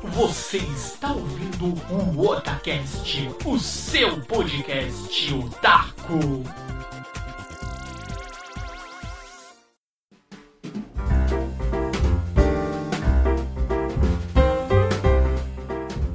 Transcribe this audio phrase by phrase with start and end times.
[0.00, 6.44] Você está ouvindo o Otacast, o seu podcast otaku.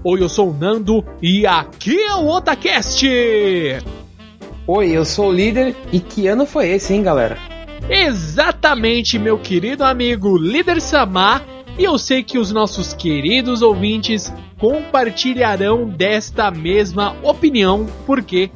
[0.05, 3.05] Oi, eu sou o Nando e aqui é o Otacast!
[4.65, 7.37] Oi, eu sou o líder e que ano foi esse, hein, galera?
[7.89, 11.45] Exatamente, meu querido amigo Líder Samar,
[11.77, 18.51] e eu sei que os nossos queridos ouvintes compartilharão desta mesma opinião, porque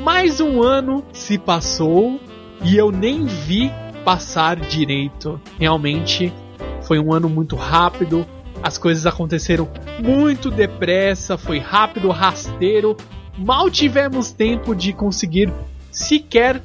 [0.00, 2.20] mais um ano se passou
[2.64, 3.72] e eu nem vi
[4.04, 5.40] passar direito.
[5.58, 6.32] Realmente
[6.82, 8.26] foi um ano muito rápido,
[8.62, 9.68] as coisas aconteceram
[10.02, 12.96] muito depressa, foi rápido, rasteiro.
[13.36, 15.52] Mal tivemos tempo de conseguir
[15.90, 16.62] sequer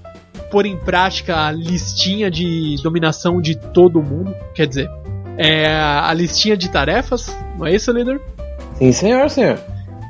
[0.52, 4.34] pôr em prática a listinha de dominação de todo mundo.
[4.54, 4.90] Quer dizer,
[5.38, 8.22] é a listinha de tarefas, não é isso, líder?
[8.78, 9.60] Sim, senhor, senhor.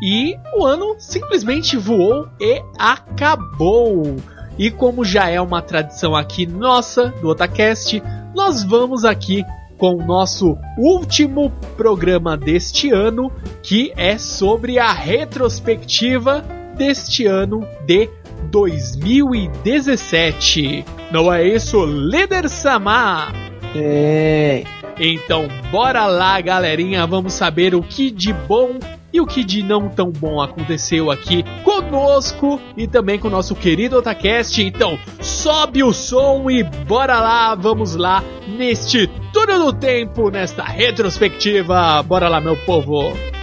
[0.01, 4.17] E o ano simplesmente voou e acabou.
[4.57, 8.01] E como já é uma tradição aqui nossa do Otacast,
[8.33, 9.43] nós vamos aqui
[9.77, 16.43] com o nosso último programa deste ano, que é sobre a retrospectiva
[16.77, 18.09] deste ano de
[18.51, 20.85] 2017.
[21.11, 23.33] Não é isso, líder Samar?
[23.75, 24.63] É.
[24.97, 28.79] Então, bora lá, galerinha, vamos saber o que de bom
[29.11, 33.55] e o que de não tão bom aconteceu aqui conosco e também com o nosso
[33.55, 34.61] querido Otacast.
[34.61, 42.01] Então, sobe o som e bora lá, vamos lá neste túnel do tempo, nesta retrospectiva.
[42.03, 43.34] Bora lá, meu povo!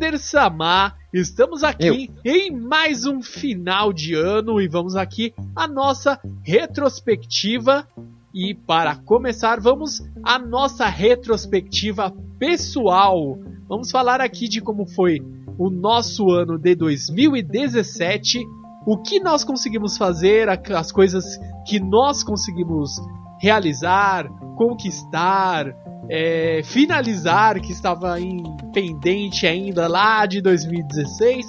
[0.00, 2.32] Líder Samar, estamos aqui Eu.
[2.32, 7.86] em mais um final de ano e vamos aqui a nossa retrospectiva.
[8.32, 13.38] E para começar, vamos à nossa retrospectiva pessoal.
[13.68, 15.20] Vamos falar aqui de como foi
[15.58, 18.38] o nosso ano de 2017,
[18.86, 21.26] o que nós conseguimos fazer, a- as coisas
[21.66, 22.92] que nós conseguimos
[23.38, 25.66] realizar, conquistar,
[26.08, 31.46] é, finalizar que estava em pendente ainda lá de 2016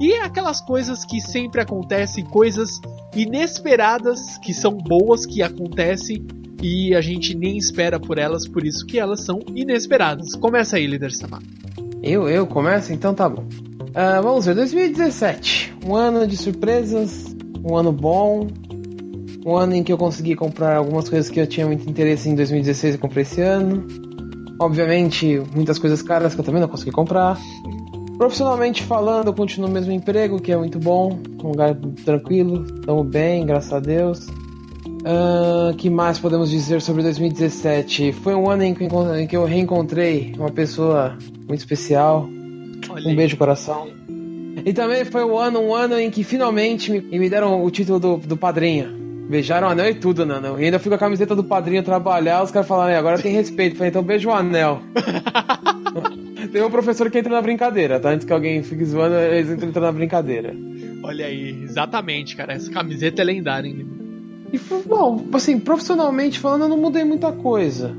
[0.00, 2.80] e aquelas coisas que sempre acontecem, coisas
[3.14, 6.26] inesperadas que são boas que acontecem
[6.62, 10.34] e a gente nem espera por elas, por isso que elas são inesperadas.
[10.34, 11.42] Começa aí, líder Samar.
[12.02, 12.92] Eu, eu começo?
[12.92, 13.46] Então tá bom.
[13.94, 15.74] Ah, vamos ver, 2017.
[15.86, 17.34] Um ano de surpresas,
[17.64, 18.48] um ano bom,
[19.44, 22.34] um ano em que eu consegui comprar algumas coisas que eu tinha muito interesse em
[22.34, 23.86] 2016 e comprei esse ano.
[24.58, 27.38] Obviamente, muitas coisas caras que eu também não consegui comprar.
[28.16, 33.06] Profissionalmente falando, eu continuo no mesmo emprego, que é muito bom, um lugar tranquilo, estamos
[33.08, 34.26] bem, graças a Deus.
[35.70, 38.12] O que mais podemos dizer sobre 2017?
[38.12, 42.26] Foi um ano em que, em que eu reencontrei uma pessoa muito especial.
[42.88, 43.88] Olha Um beijo, coração.
[44.64, 47.98] E também foi um ano, um ano em que finalmente me, me deram o título
[47.98, 49.03] do, do padrinho.
[49.28, 50.60] Beijaram o anel e tudo, Nano.
[50.60, 53.32] E ainda fui com a camiseta do padrinho trabalhar, os caras falaram, "É, agora tem
[53.32, 53.76] respeito.
[53.76, 54.80] Falei, então beijo o anel.
[56.52, 58.10] tem um professor que entra na brincadeira, tá?
[58.10, 60.54] Antes que alguém fique zoando, eles entram na brincadeira.
[61.02, 62.52] Olha aí, exatamente, cara.
[62.52, 63.86] Essa camiseta é lendária, hein?
[64.52, 67.96] E bom, assim, profissionalmente falando, eu não mudei muita coisa.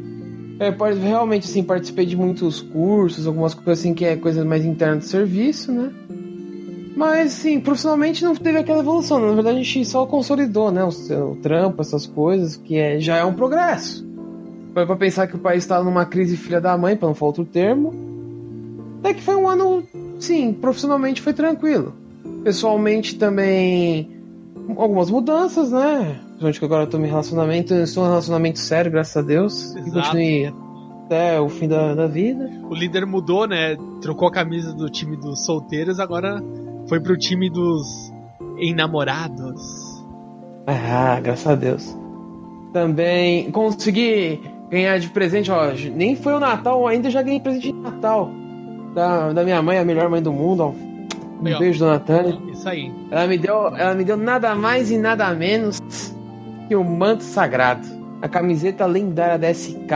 [0.58, 4.98] É, realmente, assim, participei de muitos cursos, algumas coisas assim que é coisa mais interna
[4.98, 5.92] do serviço, né?
[6.96, 9.20] Mas, assim, profissionalmente não teve aquela evolução.
[9.20, 10.84] Na verdade, a gente só consolidou, né?
[10.84, 14.08] O, o trampo, essas coisas, que é, já é um progresso.
[14.74, 17.30] Foi pra pensar que o país tá numa crise filha da mãe, pra não falar
[17.30, 17.94] outro termo.
[19.00, 19.84] Até que foi um ano,
[20.20, 21.94] sim, profissionalmente foi tranquilo.
[22.44, 24.10] Pessoalmente também
[24.78, 26.20] algumas mudanças, né?
[26.24, 29.22] Principalmente que agora eu tô em relacionamento, eu estou em um relacionamento sério, graças a
[29.22, 29.74] Deus.
[29.76, 29.94] E Exato.
[29.94, 30.54] continue
[31.06, 32.50] até o fim da, da vida.
[32.70, 33.78] O líder mudou, né?
[34.02, 36.42] Trocou a camisa do time dos solteiros, agora
[36.88, 38.14] foi pro time dos
[38.58, 39.62] enamorados.
[40.68, 41.98] Ah, graças a Deus.
[42.74, 45.72] Também consegui ganhar de presente, ó.
[45.94, 48.30] Nem foi o Natal ainda, já ganhei presente de Natal.
[48.94, 50.70] Da, da minha mãe, a melhor mãe do mundo, ó.
[50.70, 51.60] Um Aí, ó.
[51.60, 52.40] beijo, dona Tânia.
[52.52, 52.92] Isso aí.
[53.12, 55.80] Ela me deu, ela me deu nada mais e nada menos
[56.68, 57.88] que o manto sagrado,
[58.22, 59.92] a camiseta lendária da SK,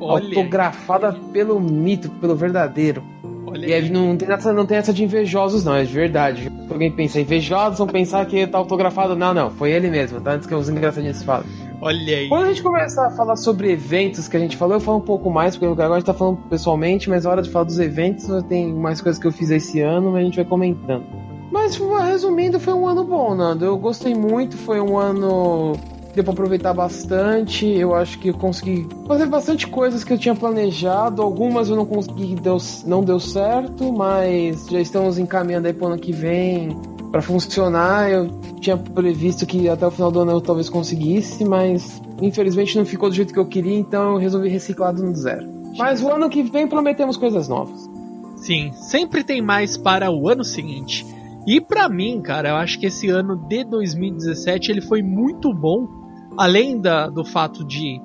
[0.00, 3.02] Olha, autografada pelo mito, pelo verdadeiro.
[3.50, 3.90] Olha E é- aí.
[3.90, 6.44] não tem, essa, não tem essa de invejosos, não, é de verdade.
[6.66, 9.16] Se alguém pensa invejosos, vão pensar que tá autografado.
[9.16, 10.32] Não, não, foi ele mesmo, tá?
[10.32, 11.44] Antes que os engraçadinhos falam.
[11.82, 12.28] Olha aí.
[12.28, 15.02] Quando a gente começar a falar sobre eventos que a gente falou, eu falo um
[15.02, 17.78] pouco mais, porque agora a gente tá falando pessoalmente, mas na hora de falar dos
[17.78, 21.04] eventos, tem mais coisas que eu fiz esse ano, mas a gente vai comentando.
[21.50, 21.76] Mas
[22.06, 23.64] resumindo, foi um ano bom, Nando.
[23.64, 25.72] Eu gostei muito, foi um ano
[26.14, 27.66] deu pra aproveitar bastante.
[27.66, 31.22] Eu acho que eu consegui fazer bastante coisas que eu tinha planejado.
[31.22, 35.98] Algumas eu não consegui, deu, não deu certo, mas já estamos encaminhando aí pro ano
[35.98, 36.76] que vem
[37.10, 38.10] para funcionar.
[38.10, 38.28] Eu
[38.60, 43.08] tinha previsto que até o final do ano eu talvez conseguisse, mas infelizmente não ficou
[43.08, 45.46] do jeito que eu queria, então eu resolvi reciclar do zero.
[45.76, 47.88] Mas o ano que vem prometemos coisas novas.
[48.36, 51.06] Sim, sempre tem mais para o ano seguinte.
[51.46, 55.88] E para mim, cara, eu acho que esse ano de 2017 ele foi muito bom,
[56.36, 58.00] além da, do fato de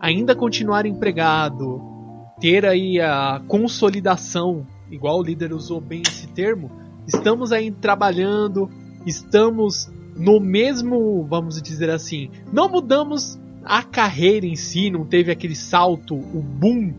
[0.00, 1.80] ainda continuar empregado,
[2.40, 6.70] ter aí a consolidação, igual o líder usou bem esse termo,
[7.06, 8.70] estamos aí trabalhando,
[9.06, 15.56] estamos no mesmo, vamos dizer assim, não mudamos a carreira em si, não teve aquele
[15.56, 16.92] salto, o boom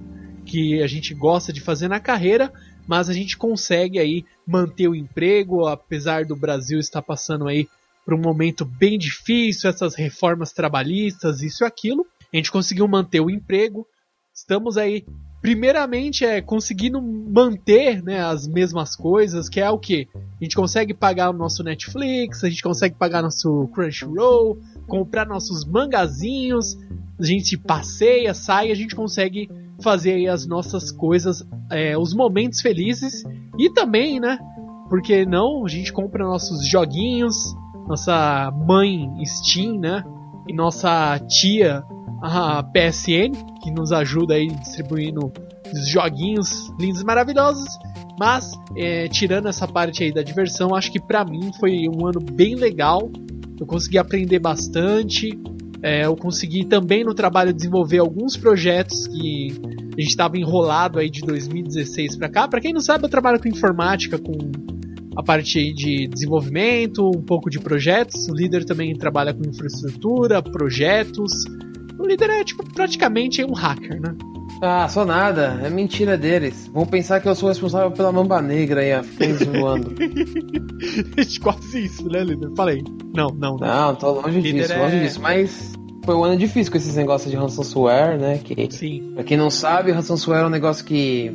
[0.45, 2.51] que a gente gosta de fazer na carreira,
[2.87, 7.67] mas a gente consegue aí manter o emprego, apesar do Brasil estar passando aí
[8.05, 12.05] por um momento bem difícil, essas reformas trabalhistas, isso e aquilo.
[12.31, 13.85] A gente conseguiu manter o emprego.
[14.33, 15.03] Estamos aí
[15.45, 20.07] primeiramente é conseguindo manter né, as mesmas coisas, que é o que?
[20.15, 24.57] A gente consegue pagar o nosso Netflix, a gente consegue pagar nosso Crunchyroll,
[24.87, 26.75] comprar nossos mangazinhos,
[27.19, 29.47] a gente passeia, sai, a gente consegue
[29.83, 33.23] fazer as nossas coisas, é, os momentos felizes
[33.59, 34.39] e também, né?
[34.89, 37.53] Porque não, a gente compra nossos joguinhos,
[37.87, 40.03] nossa mãe Steam, né?
[40.47, 41.83] E nossa tia
[42.21, 45.31] a PSN, que nos ajuda aí distribuindo
[45.71, 47.67] os joguinhos lindos e maravilhosos.
[48.19, 52.19] Mas, é, tirando essa parte aí da diversão, acho que para mim foi um ano
[52.19, 53.11] bem legal.
[53.59, 55.37] Eu consegui aprender bastante.
[55.81, 59.51] É, eu consegui também no trabalho desenvolver alguns projetos que
[59.97, 62.47] a gente estava enrolado aí de 2016 para cá.
[62.47, 64.33] Para quem não sabe, eu trabalho com informática, com
[65.15, 68.27] a parte de desenvolvimento, um pouco de projetos.
[68.27, 71.31] O líder também trabalha com infraestrutura, projetos.
[71.97, 74.15] O líder é tipo praticamente um hacker, né?
[74.61, 75.59] Ah, sou nada.
[75.63, 76.69] É mentira deles.
[76.73, 79.95] Vão pensar que eu sou responsável pela mamba negra aí, ficando zoando.
[81.41, 82.49] Quase isso, né, líder?
[82.55, 82.83] Falei.
[83.13, 83.57] Não, não.
[83.57, 84.77] Não, não tô longe disso, é...
[84.77, 85.21] longe disso.
[85.21, 85.73] Mas
[86.03, 88.37] foi um ano difícil com esses negócios de ransomware, né?
[88.37, 89.11] Que, Sim.
[89.13, 91.31] Pra quem não sabe, ransomware é um negócio que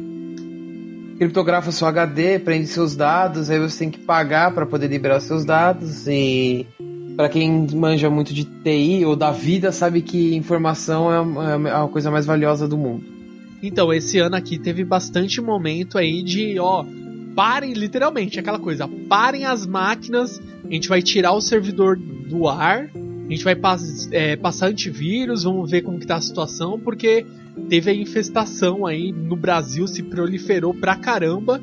[1.21, 5.45] criptografa seu HD, prende seus dados, aí você tem que pagar para poder liberar seus
[5.45, 6.67] dados e
[7.15, 11.87] para quem manja muito de TI ou da vida sabe que informação é, é a
[11.89, 13.05] coisa mais valiosa do mundo.
[13.63, 16.87] Então, esse ano aqui teve bastante momento aí de, ó,
[17.37, 22.89] parem, literalmente, aquela coisa, parem as máquinas, a gente vai tirar o servidor do ar,
[23.31, 27.25] a gente vai pass é, passar antivírus, vamos ver como que tá a situação, porque
[27.69, 31.63] teve a infestação aí no Brasil, se proliferou pra caramba,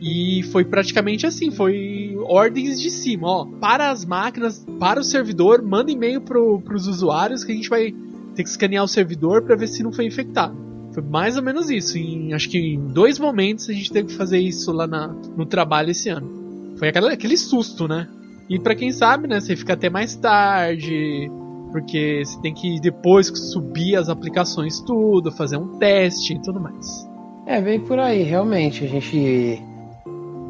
[0.00, 3.44] e foi praticamente assim, foi ordens de cima, ó.
[3.44, 7.92] Para as máquinas, para o servidor, manda e-mail pro, pros usuários que a gente vai
[8.36, 10.56] ter que escanear o servidor para ver se não foi infectado.
[10.92, 11.98] Foi mais ou menos isso.
[11.98, 15.44] Em, acho que em dois momentos a gente teve que fazer isso lá na, no
[15.44, 16.76] trabalho esse ano.
[16.78, 18.08] Foi aquela, aquele susto, né?
[18.48, 21.30] E para quem sabe, né, você fica até mais tarde,
[21.70, 27.08] porque você tem que depois subir as aplicações tudo, fazer um teste e tudo mais.
[27.46, 28.84] É, bem por aí, realmente.
[28.84, 29.62] A gente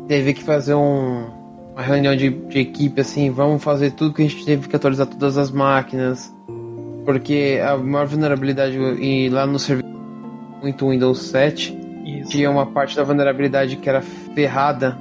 [0.06, 1.26] teve que fazer um,
[1.72, 5.06] uma reunião de, de, equipe assim, vamos fazer tudo que a gente teve que atualizar
[5.06, 6.34] todas as máquinas,
[7.04, 9.88] porque a maior vulnerabilidade e lá no serviço
[10.60, 12.30] muito Windows 7 Isso.
[12.30, 14.98] tinha uma parte da vulnerabilidade que era ferrada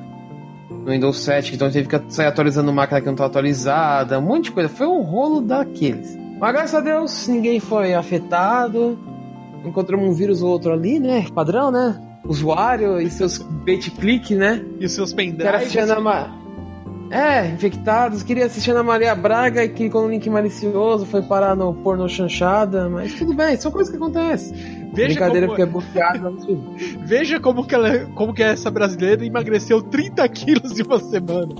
[0.70, 4.46] no Windows 7, então teve que sair atualizando máquina que não estava atualizada, um monte
[4.46, 4.70] de coisa.
[4.70, 6.18] Foi um rolo daqueles.
[6.40, 8.98] Mas graças a Deus ninguém foi afetado.
[9.66, 11.26] Encontramos um vírus ou outro ali, né?
[11.34, 12.00] Padrão, né?
[12.28, 14.64] usuário e seus bait-click, né?
[14.80, 15.48] E os seus pendrives.
[17.10, 18.22] É, infectados.
[18.22, 22.90] Queria assistir a Maria Braga e clicou no link malicioso, foi parar no porno chanchada,
[22.90, 24.76] mas tudo bem, são coisas que acontecem.
[24.98, 25.50] Veja Brincadeira como...
[25.50, 26.38] porque é bloqueado.
[27.06, 31.54] Veja como que, ela, como que essa brasileira emagreceu 30 quilos em uma semana.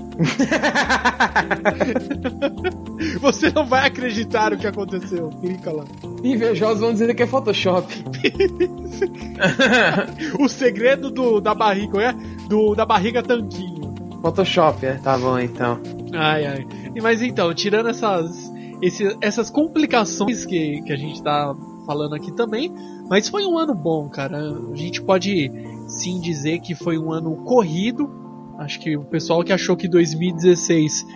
[3.20, 5.28] Você não vai acreditar o que aconteceu.
[5.40, 5.84] Clica lá.
[6.24, 7.86] Invejosos vão dizer que é Photoshop.
[10.40, 12.12] o segredo do, da barriga, é?
[12.48, 13.94] Do, da barriga tanquinho.
[14.20, 14.94] Photoshop, é?
[14.94, 15.78] Tá bom então.
[16.12, 16.66] Ai, ai.
[17.00, 18.50] Mas então, tirando essas,
[18.82, 21.54] esse, essas complicações que, que a gente tá
[21.88, 22.70] falando aqui também,
[23.08, 24.38] mas foi um ano bom, cara.
[24.38, 25.50] A gente pode
[25.86, 28.10] sim dizer que foi um ano corrido.
[28.58, 31.06] Acho que o pessoal que achou que 2016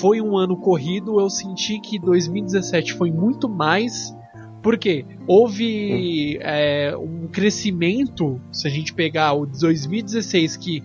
[0.00, 4.14] foi um ano corrido, eu senti que 2017 foi muito mais.
[4.62, 10.82] Porque houve é, um crescimento, se a gente pegar o 2016 que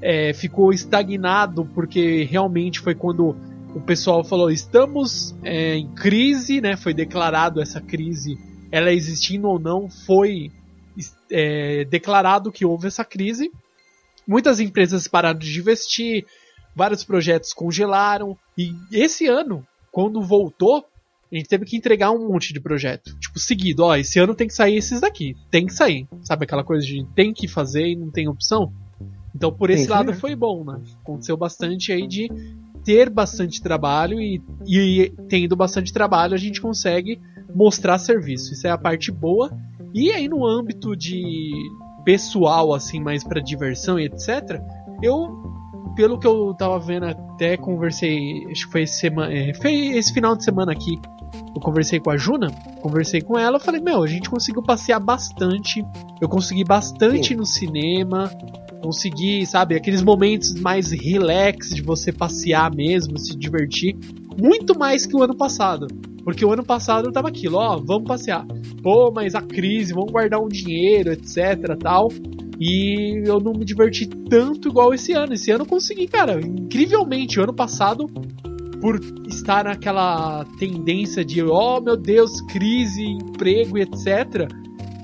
[0.00, 3.34] é, ficou estagnado, porque realmente foi quando
[3.74, 6.76] o pessoal falou: estamos é, em crise, né?
[6.76, 8.38] Foi declarado essa crise,
[8.76, 10.52] ela existindo ou não, foi
[11.30, 13.50] é, declarado que houve essa crise.
[14.28, 16.26] Muitas empresas pararam de investir,
[16.74, 20.84] vários projetos congelaram, e esse ano, quando voltou,
[21.32, 23.18] a gente teve que entregar um monte de projeto.
[23.18, 25.34] Tipo, seguido, ó, esse ano tem que sair esses daqui.
[25.50, 26.06] Tem que sair.
[26.22, 28.70] Sabe aquela coisa de tem que fazer e não tem opção?
[29.34, 30.80] Então, por esse lado foi bom, né?
[31.02, 32.30] Aconteceu bastante aí de
[32.84, 37.20] ter bastante trabalho e, e tendo bastante trabalho a gente consegue
[37.54, 38.52] mostrar serviço.
[38.52, 39.50] Isso é a parte boa.
[39.94, 41.50] E aí no âmbito de
[42.04, 44.60] pessoal, assim, mais para diversão e etc.,
[45.02, 45.44] eu
[45.96, 50.12] pelo que eu tava vendo, até conversei, acho que foi esse, semana, é, foi esse
[50.12, 51.00] final de semana aqui,
[51.54, 52.50] eu conversei com a Juna,
[52.82, 55.82] conversei com ela, falei, meu, a gente conseguiu passear bastante,
[56.20, 57.36] eu consegui bastante Sim.
[57.36, 58.30] no cinema,
[58.82, 63.96] consegui, sabe, aqueles momentos mais relax de você passear mesmo, se divertir,
[64.40, 65.86] muito mais que o ano passado.
[66.24, 68.44] Porque o ano passado tava aquilo, ó, vamos passear.
[68.82, 72.08] Pô, mas a crise, vamos guardar um dinheiro, etc, tal.
[72.58, 75.34] E eu não me diverti tanto igual esse ano.
[75.34, 77.38] Esse ano eu consegui, cara, incrivelmente.
[77.38, 78.06] O ano passado,
[78.80, 84.48] por estar naquela tendência de, oh meu Deus, crise, emprego, etc.,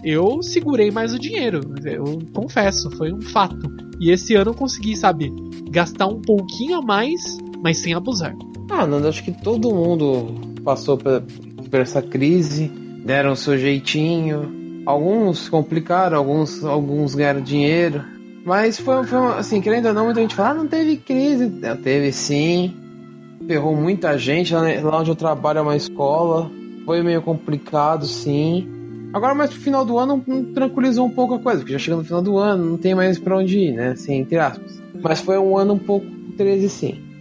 [0.05, 1.61] eu segurei mais o dinheiro.
[1.85, 3.71] Eu confesso, foi um fato.
[4.01, 5.33] E esse ano eu consegui, sabe,
[5.71, 8.35] gastar um pouquinho a mais, mas sem abusar.
[8.71, 11.23] Ah, Nando, acho que todo mundo passou por,
[11.71, 12.69] por essa crise,
[13.05, 18.05] deram seu jeitinho, Alguns complicaram, alguns, alguns ganharam dinheiro.
[18.45, 21.47] Mas foi, foi assim, querendo ou não, muita gente fala, ah, não teve crise.
[21.47, 22.75] Não, teve sim.
[23.47, 24.53] Ferrou muita gente.
[24.53, 26.51] Lá, lá onde eu trabalho é uma escola.
[26.85, 28.69] Foi meio complicado, sim.
[29.13, 32.05] Agora, mais pro final do ano, tranquilizou um pouco a coisa, porque já chega no
[32.05, 33.91] final do ano, não tem mais pra onde ir, né?
[33.91, 34.83] Assim, entre aspas.
[35.01, 37.12] Mas foi um ano um pouco 13, sim.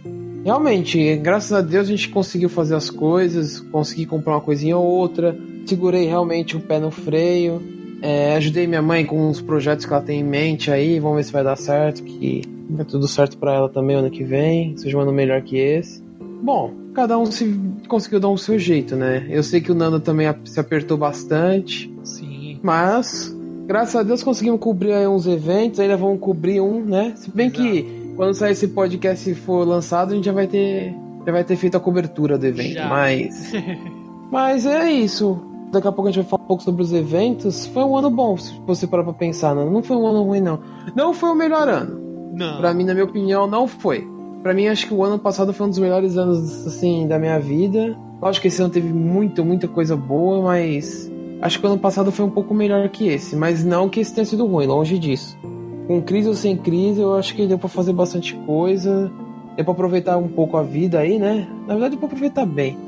[0.44, 4.84] Realmente, graças a Deus a gente conseguiu fazer as coisas, consegui comprar uma coisinha ou
[4.84, 7.62] outra, segurei realmente o pé no freio,
[8.02, 11.24] é, ajudei minha mãe com uns projetos que ela tem em mente aí, vamos ver
[11.24, 14.98] se vai dar certo, que vai tudo certo para ela também ano que vem, seja
[14.98, 16.02] um ano melhor que esse.
[16.42, 17.56] Bom, cada um se
[17.86, 19.24] conseguiu dar o um seu jeito, né?
[19.30, 21.94] Eu sei que o Nando também se apertou bastante.
[22.02, 22.58] Sim.
[22.60, 23.32] Mas,
[23.64, 27.12] graças a Deus conseguimos cobrir aí uns eventos, ainda vamos cobrir um, né?
[27.14, 27.62] Se bem Exato.
[27.62, 31.44] que quando sair esse podcast e for lançado, a gente já vai ter já vai
[31.44, 32.88] ter feito a cobertura do evento, já.
[32.88, 33.52] mas
[34.30, 35.40] mas é isso.
[35.72, 37.66] Daqui a pouco a gente vai falar um pouco sobre os eventos.
[37.66, 40.40] Foi um ano bom, se você parar pra pensar, não, não foi um ano ruim,
[40.40, 40.60] não.
[40.94, 41.98] Não foi o melhor ano.
[42.34, 42.58] Não.
[42.58, 44.06] Pra mim, na minha opinião, não foi.
[44.42, 47.38] Pra mim, acho que o ano passado foi um dos melhores anos, assim, da minha
[47.38, 47.96] vida.
[48.20, 52.12] Lógico que esse ano teve muita, muita coisa boa, mas acho que o ano passado
[52.12, 53.34] foi um pouco melhor que esse.
[53.34, 55.38] Mas não que esse tenha sido ruim, longe disso.
[55.86, 59.10] Com crise ou sem crise, eu acho que deu pra fazer bastante coisa.
[59.56, 61.46] Deu pra aproveitar um pouco a vida aí, né?
[61.66, 62.78] Na verdade, deu pra aproveitar bem.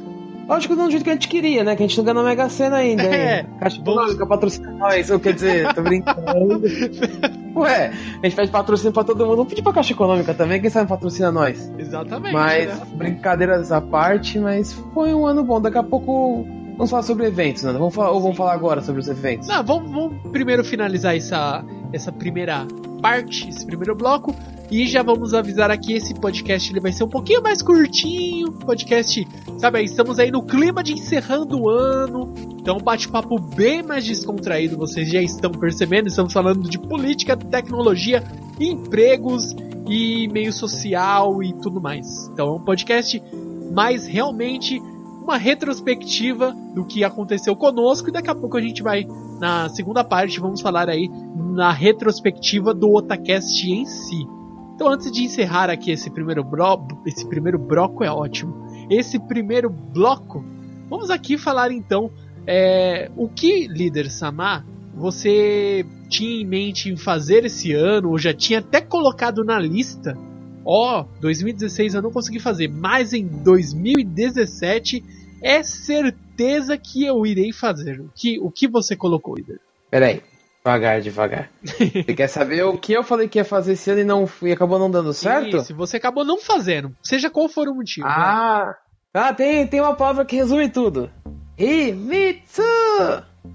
[0.49, 1.75] Lógico que não do jeito que a gente queria, né?
[1.75, 3.03] Que a gente não ganhou na Mega Sena ainda.
[3.15, 5.09] É, Caixa Econômica patrocina nós.
[5.09, 6.63] Eu quer dizer, tô brincando.
[7.57, 9.37] Ué, a gente pede patrocínio pra todo mundo.
[9.37, 11.73] Vamos pedir pra Caixa Econômica também, quem sabe patrocina nós.
[11.79, 12.33] Exatamente.
[12.35, 12.87] Mas, né?
[12.95, 15.61] brincadeira dessa parte, mas foi um ano bom.
[15.61, 17.73] Daqui a pouco vamos falar sobre eventos, né?
[17.73, 19.49] Vamos falar, ou vamos falar agora sobre os eventos?
[19.49, 22.67] Não, vamos, vamos primeiro finalizar essa, essa primeira
[23.01, 24.35] parte, esse primeiro bloco.
[24.71, 28.51] E já vamos avisar aqui, esse podcast ele vai ser um pouquinho mais curtinho.
[28.53, 29.29] Podcast,
[29.59, 32.33] sabe, estamos aí no clima de encerrando o ano.
[32.59, 36.09] Então, um bate-papo bem mais descontraído, vocês já estão percebendo.
[36.09, 38.25] Estamos falando de política, tecnologia,
[38.59, 39.55] empregos
[39.87, 42.29] e meio social e tudo mais.
[42.33, 43.23] Então, é um podcast
[43.71, 44.81] mais realmente
[45.25, 49.07] uma retrospectiva do que aconteceu conosco e daqui a pouco a gente vai
[49.41, 54.27] na segunda parte vamos falar aí na retrospectiva do Otacast em si.
[54.75, 58.67] Então, antes de encerrar aqui esse primeiro bloco, esse primeiro bloco é ótimo.
[58.91, 60.45] Esse primeiro bloco,
[60.91, 62.11] vamos aqui falar então
[62.47, 68.35] é, o que, líder Samar, você tinha em mente em fazer esse ano, ou já
[68.35, 70.17] tinha até colocado na lista.
[70.65, 75.05] Ó, oh, 2016 eu não consegui fazer, mas em 2017
[75.43, 78.01] é certeza que eu irei fazer.
[78.01, 79.61] O que, o que você colocou, líder?
[79.91, 80.23] Peraí,
[80.65, 81.51] Devagar, devagar.
[81.63, 84.51] Você quer saber o que eu falei que ia fazer esse ano e, não, e
[84.51, 85.59] acabou não dando certo?
[85.59, 86.97] Isso, você acabou não fazendo.
[87.03, 88.07] Seja qual for o motivo.
[88.07, 88.75] Ah,
[89.15, 89.21] né?
[89.21, 91.11] ah tem, tem uma palavra que resume tudo.
[91.59, 92.63] Himitsu!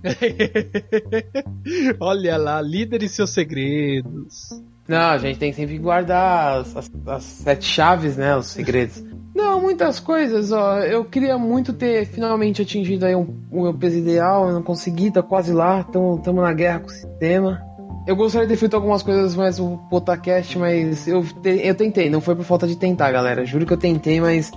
[1.99, 4.61] Olha lá, líder e seus segredos.
[4.89, 8.35] Não, a gente tem que sempre guardar as, as, as, sete chaves, né?
[8.35, 9.03] Os segredos.
[9.35, 10.79] Não, muitas coisas, ó.
[10.79, 15.11] Eu queria muito ter finalmente atingido aí um, o meu peso ideal, eu não consegui,
[15.11, 17.61] tá quase lá, estamos na guerra com o sistema.
[18.07, 22.09] Eu gostaria de ter feito algumas coisas mais o podcast, mas eu, te, eu tentei,
[22.09, 23.45] não foi por falta de tentar, galera.
[23.45, 24.51] Juro que eu tentei, mas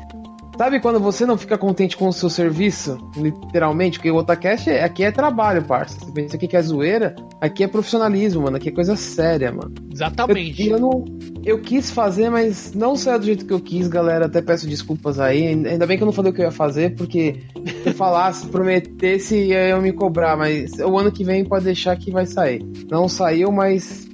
[0.56, 2.98] Sabe quando você não fica contente com o seu serviço?
[3.16, 5.98] Literalmente, porque o Otacast é, aqui é trabalho, parça.
[5.98, 8.58] Você pensa que é zoeira, aqui é profissionalismo, mano.
[8.58, 9.72] Aqui é coisa séria, mano.
[9.90, 10.68] Exatamente.
[10.68, 11.04] Eu, eu, não,
[11.44, 14.26] eu quis fazer, mas não saiu do jeito que eu quis, galera.
[14.26, 15.48] Até peço desculpas aí.
[15.48, 17.40] Ainda bem que eu não falei o que eu ia fazer, porque
[17.82, 20.36] se eu falasse, prometesse, ia eu me cobrar.
[20.36, 22.62] Mas o ano que vem pode deixar que vai sair.
[22.90, 24.06] Não saiu, mas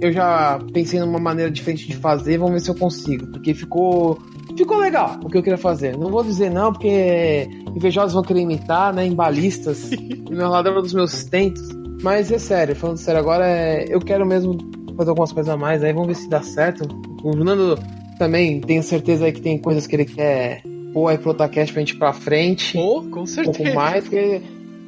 [0.00, 2.38] eu já pensei numa maneira diferente de fazer.
[2.38, 3.26] Vamos ver se eu consigo.
[3.26, 4.18] Porque ficou
[4.56, 5.96] ficou legal o que eu queria fazer.
[5.96, 9.06] Não vou dizer não, porque invejosos vão querer imitar, né?
[9.06, 9.90] Em balistas.
[10.30, 11.68] meu lado é um dos meus tentos.
[12.02, 13.86] Mas é sério, falando sério, agora é...
[13.88, 14.58] eu quero mesmo
[14.96, 16.88] fazer algumas coisas a mais aí, vamos ver se dá certo.
[17.22, 17.78] O Nando
[18.18, 21.80] também tenho certeza aí que tem coisas que ele quer pôr aí pro Otacast pra
[21.80, 22.76] gente ir pra frente.
[22.76, 23.60] Oh, com certeza.
[23.60, 24.42] Um pouco mais, porque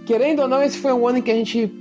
[0.06, 1.72] querendo ou não, esse foi um ano em que a gente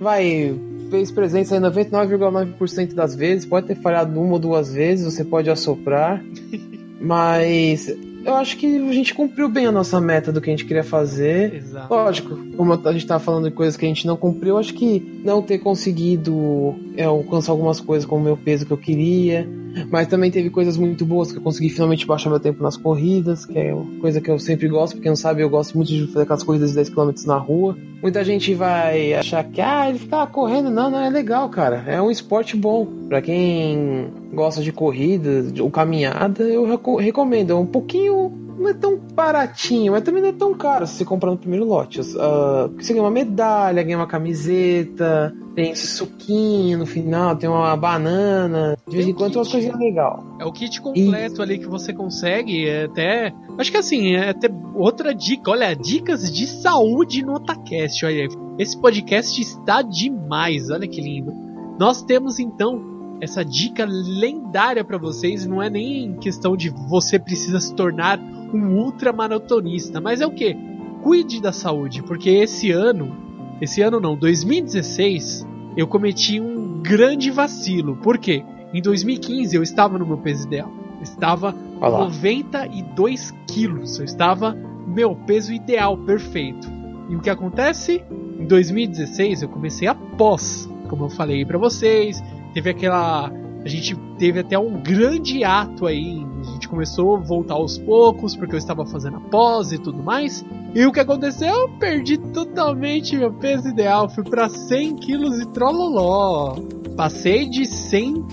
[0.00, 0.54] vai
[0.90, 5.50] fez presença em 99,9% das vezes, pode ter falhado uma ou duas vezes, você pode
[5.50, 6.22] assoprar.
[7.00, 7.88] Mas
[8.24, 10.82] eu acho que a gente cumpriu bem a nossa meta do que a gente queria
[10.82, 11.54] fazer.
[11.54, 11.94] Exato.
[11.94, 15.20] Lógico, como a gente tava falando de coisas que a gente não cumpriu, acho que
[15.24, 19.48] não ter conseguido é, alcançar algumas coisas como o meu peso que eu queria.
[19.90, 23.44] Mas também teve coisas muito boas que eu consegui finalmente baixar meu tempo nas corridas,
[23.44, 26.06] que é uma coisa que eu sempre gosto, porque não sabe, eu gosto muito de
[26.06, 27.76] fazer aquelas corridas de 10km na rua.
[28.02, 30.70] Muita gente vai achar que, ah, ele fica correndo.
[30.70, 31.84] Não, não, é legal, cara.
[31.86, 32.86] É um esporte bom.
[33.08, 36.64] Pra quem gosta de corrida ou caminhada, eu
[36.98, 37.50] recomendo.
[37.50, 41.04] É um pouquinho não é tão baratinho, mas também não é tão caro se você
[41.04, 42.00] comprar no primeiro lote.
[42.00, 48.76] Uh, você ganha uma medalha, ganha uma camiseta, tem suquinho no final, tem uma banana,
[48.86, 50.20] de vez em quando tem umas coisinhas legais.
[50.40, 51.42] É o kit completo e...
[51.42, 53.32] ali que você consegue, é até.
[53.56, 58.28] Acho que assim, é até outra dica, olha, dicas de saúde no Otacast, olha.
[58.58, 61.32] Esse podcast está demais, olha que lindo.
[61.78, 67.60] Nós temos então essa dica lendária para vocês não é nem questão de você precisa
[67.60, 68.20] se tornar
[68.52, 70.56] um ultramaratonista, mas é o que?
[71.02, 73.16] Cuide da saúde, porque esse ano,
[73.60, 77.96] esse ano não, 2016, eu cometi um grande vacilo.
[77.96, 78.44] Por quê?
[78.72, 80.70] Em 2015 eu estava no meu peso ideal.
[80.96, 82.00] Eu estava Olá.
[82.00, 83.98] 92 quilos.
[83.98, 84.56] Eu estava
[84.86, 86.68] meu peso ideal, perfeito.
[87.08, 88.02] E o que acontece?
[88.38, 92.22] Em 2016 eu comecei após, como eu falei para vocês,
[92.54, 93.30] teve aquela.
[93.66, 96.24] A gente teve até um grande ato aí.
[96.40, 100.00] A gente começou a voltar aos poucos, porque eu estava fazendo a pós e tudo
[100.04, 100.44] mais.
[100.72, 101.48] E o que aconteceu?
[101.48, 104.08] Eu perdi totalmente meu peso ideal.
[104.08, 106.54] Fui para 100 quilos e trololó.
[106.96, 108.24] Passei de 100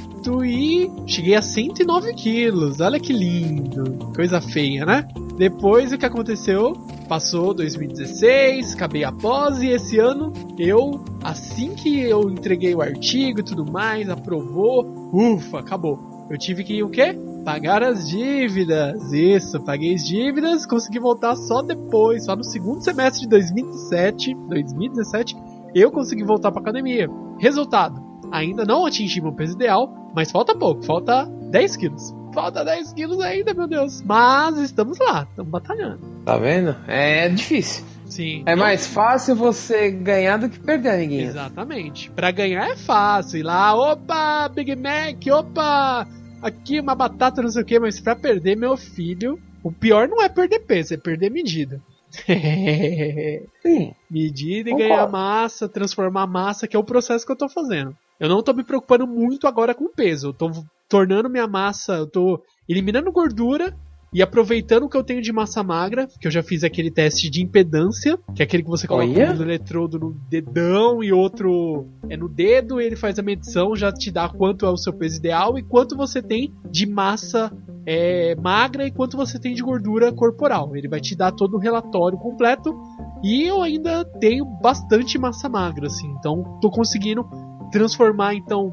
[0.44, 2.80] e cheguei a 109 quilos.
[2.80, 3.84] Olha que lindo.
[4.16, 5.08] Coisa feia, né?
[5.38, 6.74] Depois o que aconteceu?
[7.10, 13.44] Passou 2016, acabei pós e esse ano eu, assim que eu entreguei o artigo e
[13.44, 16.28] tudo mais, aprovou, ufa, acabou.
[16.30, 17.18] Eu tive que o quê?
[17.44, 19.12] Pagar as dívidas.
[19.12, 25.36] Isso, paguei as dívidas, consegui voltar só depois, só no segundo semestre de 2017, 2017,
[25.76, 27.10] eu consegui voltar para academia.
[27.40, 28.03] Resultado,
[28.34, 32.14] ainda não atingi meu peso ideal, mas falta pouco, falta 10 quilos.
[32.34, 34.02] Falta 10 quilos ainda, meu Deus.
[34.02, 36.00] Mas estamos lá, estamos batalhando.
[36.26, 36.76] Tá vendo?
[36.88, 37.86] É difícil.
[38.08, 38.44] Sim.
[38.48, 41.22] É mais fácil você ganhar do que perder, ninguém.
[41.22, 42.10] Exatamente.
[42.10, 43.40] Para ganhar é fácil.
[43.40, 46.08] Ir lá, opa, Big Mac, opa,
[46.42, 50.22] aqui uma batata, não sei o que, mas para perder, meu filho, o pior não
[50.22, 51.80] é perder peso, é perder medida.
[53.62, 53.94] Sim.
[54.10, 57.96] Medida e ganhar massa, transformar massa, que é o processo que eu tô fazendo.
[58.24, 60.30] Eu não tô me preocupando muito agora com peso.
[60.30, 60.50] Eu tô
[60.88, 63.78] tornando minha massa, eu tô eliminando gordura
[64.14, 67.30] e aproveitando o que eu tenho de massa magra, que eu já fiz aquele teste
[67.30, 72.16] de impedância, que é aquele que você coloca um eletrodo no dedão e outro é
[72.16, 75.58] no dedo, ele faz a medição, já te dá quanto é o seu peso ideal
[75.58, 77.52] e quanto você tem de massa
[77.86, 80.78] é, magra e quanto você tem de gordura corporal.
[80.78, 82.74] Ele vai te dar todo o relatório completo
[83.22, 87.26] e eu ainda tenho bastante massa magra, assim, então tô conseguindo
[87.74, 88.72] transformar então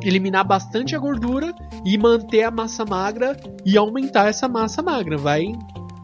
[0.00, 1.52] eliminar bastante a gordura
[1.84, 5.18] e manter a massa magra e aumentar essa massa magra.
[5.18, 5.52] Vai,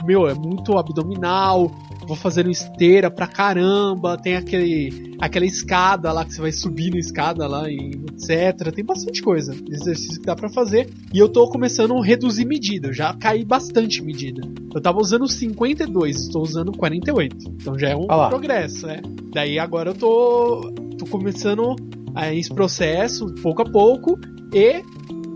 [0.04, 1.70] meu, é muito abdominal,
[2.04, 6.98] vou fazendo esteira pra caramba, tem aquele aquela escada lá que você vai subindo a
[6.98, 8.74] escada lá e etc.
[8.74, 10.90] Tem bastante coisa, exercício que dá para fazer.
[11.14, 14.42] E eu tô começando a reduzir medida, eu já caí bastante medida.
[14.74, 17.36] Eu tava usando 52, estou usando 48.
[17.60, 19.00] Então já é um ah progresso, né?
[19.32, 21.76] Daí agora eu tô tô começando
[22.14, 24.18] a esse processo, pouco a pouco,
[24.52, 24.82] e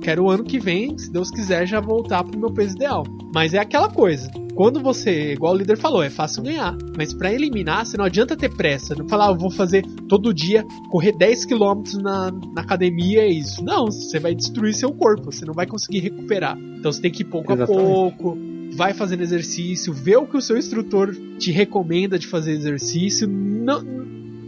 [0.00, 3.04] quero o ano que vem, se Deus quiser, já voltar pro meu peso ideal.
[3.34, 4.30] Mas é aquela coisa.
[4.58, 6.76] Quando você, igual o líder falou, é fácil ganhar.
[6.96, 8.94] Mas para eliminar, você não adianta ter pressa.
[8.94, 13.28] Não falar, ah, eu vou fazer todo dia, correr 10 km na, na academia, é
[13.28, 13.62] isso.
[13.62, 15.30] Não, você vai destruir seu corpo.
[15.30, 16.58] Você não vai conseguir recuperar.
[16.58, 17.80] Então você tem que ir pouco Exatamente.
[17.80, 18.38] a pouco.
[18.74, 23.28] Vai fazendo exercício, vê o que o seu instrutor te recomenda de fazer exercício.
[23.28, 23.80] Não,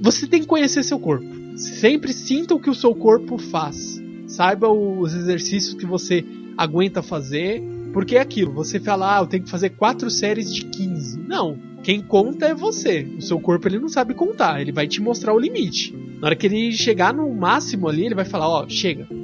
[0.01, 1.27] você tem que conhecer seu corpo.
[1.57, 4.01] Sempre sinta o que o seu corpo faz.
[4.27, 6.25] Saiba os exercícios que você
[6.57, 10.65] aguenta fazer porque é aquilo, você fala, ah, eu tenho que fazer quatro séries de
[10.65, 11.21] 15.
[11.27, 13.07] Não, quem conta é você.
[13.19, 15.95] O seu corpo ele não sabe contar, ele vai te mostrar o limite.
[16.21, 19.07] Na hora que ele chegar no máximo ali, ele vai falar, ó, oh, chega.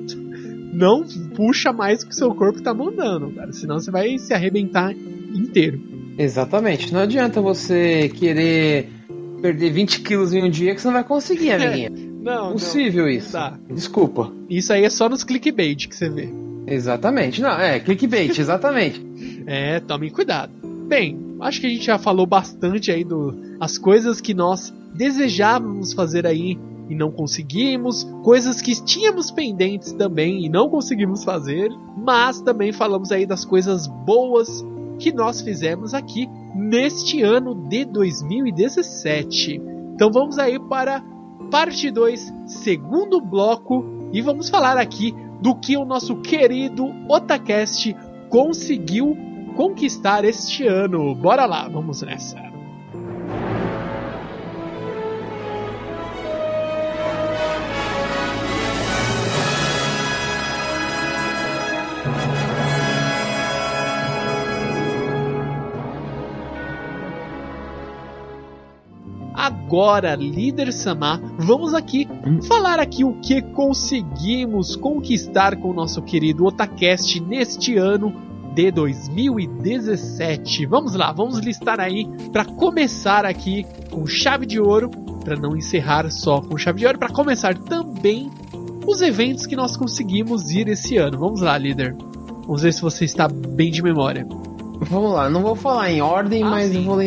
[0.76, 3.50] Não puxa mais do que o seu corpo tá mandando, cara.
[3.50, 5.80] Senão você vai se arrebentar inteiro.
[6.18, 6.92] Exatamente.
[6.92, 8.90] Não adianta você querer
[9.40, 11.90] perder 20 quilos em um dia que você não vai conseguir, amiguinha.
[11.90, 13.10] não, Possível não.
[13.10, 13.32] isso.
[13.32, 13.58] Tá.
[13.68, 14.32] Desculpa.
[14.48, 16.28] Isso aí é só nos clickbait que você vê.
[16.66, 17.40] Exatamente.
[17.40, 19.04] Não, é, clickbait, exatamente.
[19.46, 20.52] é, tomem cuidado.
[20.86, 25.92] Bem, acho que a gente já falou bastante aí do as coisas que nós desejávamos
[25.92, 32.40] fazer aí e não conseguimos, coisas que tínhamos pendentes também e não conseguimos fazer, mas
[32.40, 34.64] também falamos aí das coisas boas
[34.98, 39.60] que nós fizemos aqui neste ano de 2017.
[39.94, 41.02] Então vamos aí para
[41.50, 47.94] parte 2, segundo bloco, e vamos falar aqui do que o nosso querido Otacast
[48.30, 49.16] conseguiu
[49.54, 51.14] conquistar este ano.
[51.14, 52.45] Bora lá, vamos nessa.
[69.66, 72.06] Agora, líder Samar, vamos aqui
[72.46, 78.14] falar aqui o que conseguimos conquistar com o nosso querido Otacast neste ano
[78.54, 80.66] de 2017.
[80.66, 84.88] Vamos lá, vamos listar aí para começar aqui com chave de ouro,
[85.24, 88.30] para não encerrar só com chave de ouro, para começar também
[88.86, 91.18] os eventos que nós conseguimos ir esse ano.
[91.18, 91.96] Vamos lá, líder.
[92.46, 94.24] Vamos ver se você está bem de memória.
[94.82, 96.84] Vamos lá, não vou falar em ordem, ah, mas sim.
[96.84, 97.02] vou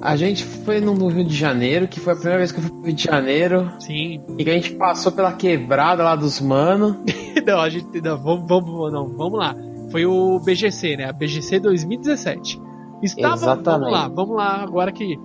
[0.00, 2.70] a gente foi no Rio de Janeiro, que foi a primeira vez que eu fui
[2.70, 3.72] pro Rio de Janeiro.
[3.78, 4.20] Sim.
[4.38, 7.04] E que a gente passou pela quebrada lá dos mano.
[7.46, 8.00] não, a gente.
[8.00, 9.54] Não, vamos, vamos, não, vamos lá.
[9.90, 11.04] Foi o BGC, né?
[11.08, 12.60] A BGC 2017.
[13.02, 13.36] Estava.
[13.36, 13.80] Exatamente.
[13.80, 15.18] Vamos lá, vamos lá, agora que.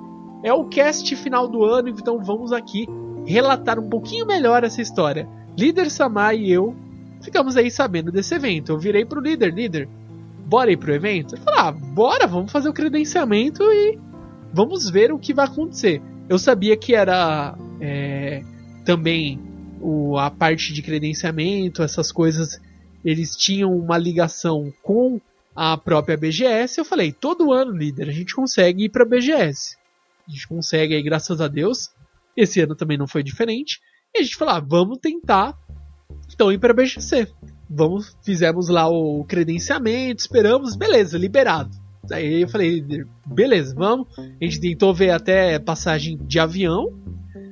[0.44, 2.88] É o cast final do ano, então vamos aqui
[3.28, 5.30] relatar um pouquinho melhor essa história.
[5.56, 6.76] Líder Samar e eu
[7.22, 8.72] ficamos aí sabendo desse evento.
[8.72, 9.88] Eu virei pro líder, líder,
[10.46, 11.36] bora ir pro evento?
[11.36, 14.00] Ele falou, ah, bora, vamos fazer o credenciamento e
[14.54, 16.02] vamos ver o que vai acontecer.
[16.30, 18.44] Eu sabia que era é,
[18.86, 19.40] também
[19.82, 22.62] o, a parte de credenciamento, essas coisas,
[23.04, 25.20] eles tinham uma ligação com
[25.56, 26.80] a própria BGS.
[26.80, 29.78] Eu falei, todo ano, líder, a gente consegue ir para a BGS.
[30.28, 31.90] A gente consegue aí, graças a Deus.
[32.38, 33.82] Esse ano também não foi diferente.
[34.16, 35.58] E a gente falou, ah, vamos tentar
[36.34, 37.28] então ir para a BGC.
[37.70, 41.72] Vamos, fizemos lá o credenciamento, esperamos, beleza, liberado.
[42.12, 42.84] Aí eu falei,
[43.26, 44.08] beleza, vamos.
[44.18, 46.94] A gente tentou ver até passagem de avião,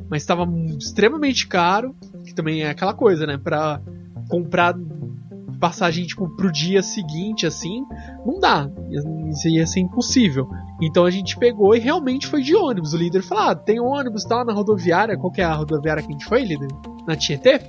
[0.09, 1.95] mas estava extremamente caro.
[2.25, 3.37] Que também é aquela coisa, né?
[3.37, 3.81] Pra
[4.29, 4.75] comprar
[5.59, 7.83] passagem tipo, pro dia seguinte, assim,
[8.25, 8.69] não dá.
[9.29, 10.47] Isso ia ser impossível.
[10.81, 12.93] Então a gente pegou e realmente foi de ônibus.
[12.93, 15.17] O líder falou: ah, tem ônibus tal na rodoviária.
[15.17, 16.69] Qual que é a rodoviária que a gente foi, líder?
[17.07, 17.59] Na Tietê?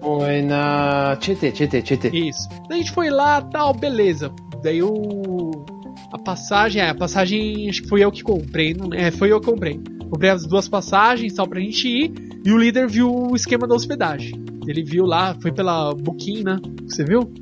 [0.00, 2.08] Foi na Tietê, Tietê, Tietê.
[2.08, 2.48] Isso.
[2.68, 4.32] Daí a gente foi lá, tal, beleza.
[4.62, 5.64] Daí o
[6.12, 8.74] a passagem, é, a passagem acho que foi eu que comprei.
[8.74, 9.80] Não, é, foi eu que comprei.
[10.10, 12.12] Comprei as duas passagens tal pra gente ir.
[12.44, 14.32] E o líder viu o esquema da hospedagem.
[14.66, 16.58] Ele viu lá, foi pela Booking, né?
[16.88, 17.32] Você viu?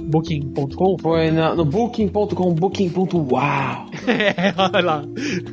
[0.00, 0.96] Booking.com?
[0.98, 3.86] Foi na, no Booking.com, Booking.uau.
[4.08, 5.04] é, olha lá.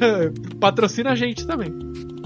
[0.60, 1.70] Patrocina a gente também.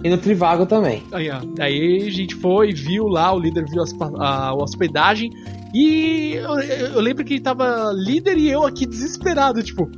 [0.03, 1.03] E no Trivago também.
[1.11, 1.41] Aí, ó.
[1.59, 5.29] Aí a gente foi, viu lá, o líder viu a, a hospedagem.
[5.73, 9.89] E eu, eu, lembro que ele tava líder e eu aqui desesperado, tipo,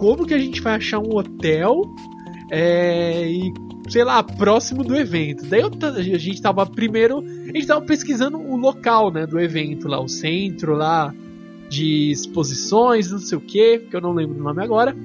[0.00, 1.82] como que a gente vai achar um hotel
[2.50, 3.52] é, e,
[3.90, 5.44] sei lá, próximo do evento.
[5.44, 9.86] Daí eu, a gente tava primeiro, a gente tava pesquisando o local, né, do evento
[9.86, 11.14] lá, o centro lá
[11.68, 14.96] de exposições, não sei o que, que eu não lembro do nome agora.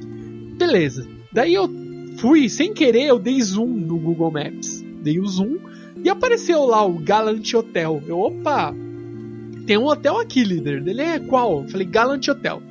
[0.58, 1.06] Beleza.
[1.30, 1.70] Daí eu
[2.18, 4.82] fui, sem querer, eu dei zoom no Google Maps.
[5.04, 5.58] Dei o zoom
[6.06, 8.02] e apareceu lá o Galant Hotel.
[8.08, 8.74] Eu, opa,
[9.68, 10.88] tem um hotel aqui, líder.
[10.88, 11.64] Ele é qual?
[11.64, 12.62] Eu falei, Galant Hotel.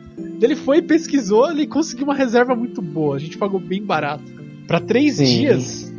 [0.44, 3.16] Ele foi, pesquisou, ele conseguiu uma reserva muito boa.
[3.16, 4.24] A gente pagou bem barato.
[4.66, 5.24] Para três Sim.
[5.24, 5.92] dias.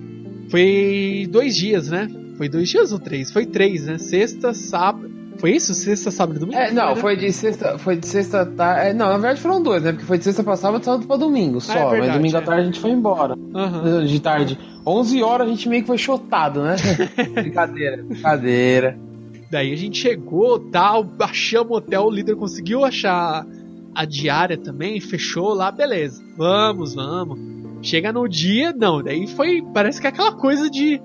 [0.50, 2.10] Foi dois dias, né?
[2.38, 3.32] Foi dois dias ou três?
[3.32, 3.98] Foi três, né?
[3.98, 5.16] Sexta, sábado.
[5.38, 5.74] Foi isso?
[5.74, 6.58] Sexta, sábado e domingo?
[6.58, 6.96] É, não, né?
[6.96, 8.90] foi de sexta, foi de sexta tarde.
[8.90, 9.92] É, não, na verdade foram dois, né?
[9.92, 11.74] Porque foi de sexta pra sábado e sábado pra domingo só.
[11.74, 12.40] Ah, é verdade, mas domingo é.
[12.40, 13.36] à tarde a gente foi embora.
[13.54, 14.06] Aham.
[14.06, 14.60] De tarde.
[14.86, 16.76] 11 horas a gente meio que foi chotado, né?
[17.34, 18.98] brincadeira, brincadeira.
[19.52, 23.46] Daí a gente chegou, tal, achamos o hotel, o líder conseguiu achar
[23.96, 26.22] a diária também, fechou lá, beleza.
[26.38, 27.40] Vamos, vamos.
[27.82, 31.02] Chega no dia, não, daí foi, parece que é aquela coisa de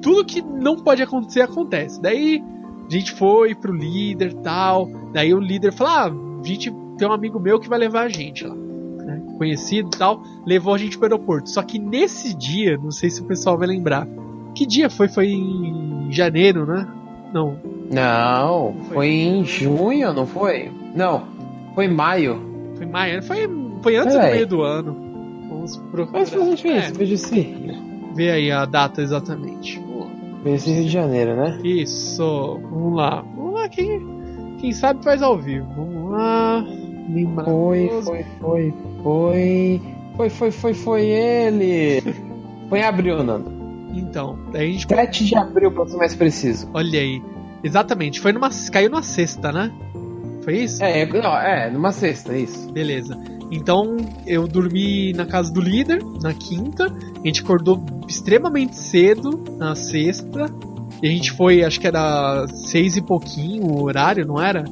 [0.00, 2.00] tudo que não pode acontecer acontece.
[2.00, 2.42] Daí
[2.86, 4.88] a gente foi pro líder, tal.
[5.12, 6.12] Daí o líder falou: "Ah,
[6.42, 8.54] a gente tem um amigo meu que vai levar a gente lá".
[8.54, 11.50] né, Conhecido, e tal, levou a gente pro aeroporto.
[11.50, 14.06] Só que nesse dia, não sei se o pessoal vai lembrar.
[14.54, 15.08] Que dia foi?
[15.08, 16.86] Foi em janeiro, né?
[17.32, 17.56] Não,
[17.90, 18.94] Não, Foi.
[18.94, 20.70] foi em junho, não foi?
[20.94, 21.22] Não,
[21.74, 22.40] foi em maio.
[22.76, 23.48] Foi maio, foi,
[23.82, 24.28] foi antes Peraí.
[24.30, 24.96] do meio do ano.
[25.48, 26.18] Vamos procurar.
[26.20, 27.56] Mas foi a gente fez, É, veja se.
[28.14, 29.80] vê aí a data exatamente.
[30.42, 31.60] Veja se Rio de Janeiro, né?
[31.62, 33.22] Isso, vamos lá.
[33.36, 35.66] Vamos lá, quem, quem sabe faz ao vivo.
[35.76, 36.64] Vamos lá.
[37.44, 39.80] Foi, foi, foi, foi.
[40.16, 42.02] Foi, foi, foi, foi ele.
[42.68, 43.50] Foi em abril, Nando.
[43.94, 44.86] Então, daí a gente.
[44.88, 46.68] 7 de abril, pra ser mais preciso.
[46.74, 47.22] Olha aí.
[47.64, 48.48] Exatamente, foi numa.
[48.72, 49.70] Caiu numa sexta, né?
[50.42, 50.82] Foi isso?
[50.82, 52.70] É, não, é, numa sexta, isso.
[52.72, 53.16] Beleza.
[53.50, 56.86] Então eu dormi na casa do líder na quinta.
[56.86, 60.46] A gente acordou extremamente cedo na sexta.
[61.02, 64.64] E a gente foi, acho que era seis e pouquinho o horário, não era?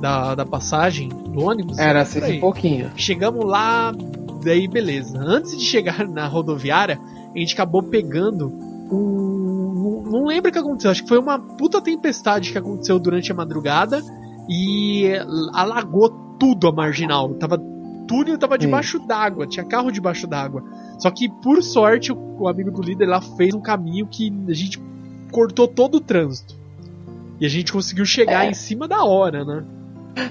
[0.00, 1.78] Da, da passagem do ônibus?
[1.78, 2.90] Era seis e pouquinho.
[2.96, 3.92] Chegamos lá,
[4.42, 5.18] daí beleza.
[5.18, 6.98] Antes de chegar na rodoviária,
[7.34, 8.48] a gente acabou pegando
[8.90, 10.02] um.
[10.10, 13.34] Não lembro o que aconteceu, acho que foi uma puta tempestade que aconteceu durante a
[13.34, 14.00] madrugada
[14.48, 15.08] e
[15.52, 17.34] alagou tudo a marginal.
[17.34, 17.58] Tava,
[18.06, 20.62] túnel tava debaixo d'água, tinha carro debaixo d'água.
[20.98, 24.52] Só que por sorte o, o amigo do líder lá fez um caminho que a
[24.52, 24.80] gente
[25.30, 26.54] cortou todo o trânsito.
[27.40, 28.50] E a gente conseguiu chegar É.
[28.50, 29.64] em cima da hora, né?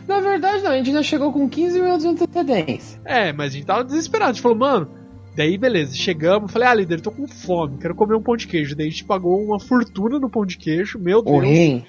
[0.08, 3.02] Na verdade, não, a gente ainda chegou com 15 minutos de antecedência.
[3.04, 4.30] É, mas a gente tava desesperado.
[4.32, 4.88] A gente falou, mano.
[5.36, 6.52] Daí, beleza, chegamos.
[6.52, 8.76] Falei, ah, líder, tô com fome, quero comer um pão de queijo.
[8.76, 10.98] Daí a gente pagou uma fortuna no pão de queijo.
[11.00, 11.84] Meu O Deus, rim.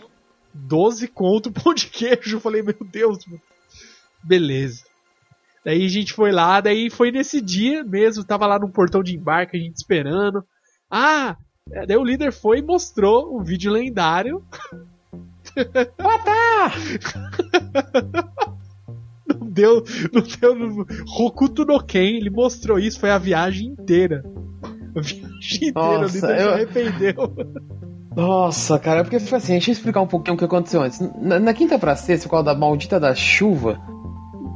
[0.54, 2.38] 12 conto pão de queijo.
[2.40, 3.40] Falei, meu Deus, mano.
[4.22, 4.84] Beleza.
[5.64, 9.16] Daí a gente foi lá, daí foi nesse dia mesmo, tava lá no portão de
[9.16, 10.44] embarque, a gente esperando.
[10.90, 11.36] Ah,
[11.86, 14.44] daí o líder foi e mostrou um vídeo lendário.
[19.26, 20.86] Não deu, não deu no
[21.16, 24.22] Hokuto no Ken, ele mostrou isso, foi a viagem inteira.
[24.94, 27.14] A viagem inteira, Nossa, o líder se eu- arrependeu.
[28.14, 31.00] Nossa, cara, porque foi assim, deixa eu explicar um pouquinho o que aconteceu antes.
[31.20, 33.80] Na, na quinta pra sexta, por causa da maldita da chuva,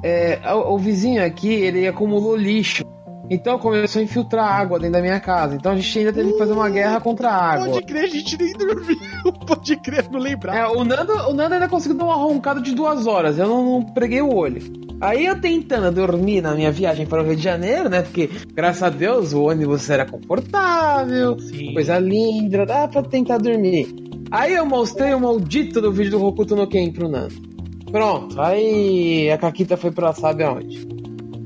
[0.03, 2.85] é, o, o vizinho aqui, ele acumulou lixo.
[3.31, 5.55] Então começou a infiltrar água dentro da minha casa.
[5.55, 7.69] Então a gente ainda teve que fazer uma guerra contra a água.
[7.69, 8.99] Pode crer, a gente nem dormiu.
[9.47, 10.57] Pode crer, não lembrar.
[10.57, 13.38] É, o Nando, o Nando ainda conseguiu dar uma roncada de duas horas.
[13.38, 14.62] Eu não, não preguei o olho.
[15.01, 18.03] Aí eu tentando dormir na minha viagem para o Rio de Janeiro, né?
[18.03, 21.73] Porque, graças a Deus, o ônibus era confortável, Sim.
[21.73, 23.95] coisa linda, dá pra tentar dormir.
[24.31, 27.35] Aí eu mostrei o maldito do vídeo do Hokuto no Ken pro Nando.
[27.93, 30.98] Pronto, aí a Caquita foi pra sabe aonde.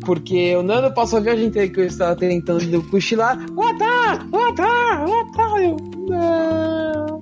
[0.05, 3.39] Porque o Nando passou a viagem inteira que eu estava tentando cochilar.
[3.55, 4.27] Wata!
[4.33, 5.05] Wata!
[5.07, 5.63] Wata!
[5.63, 5.77] Eu,
[6.09, 7.21] não.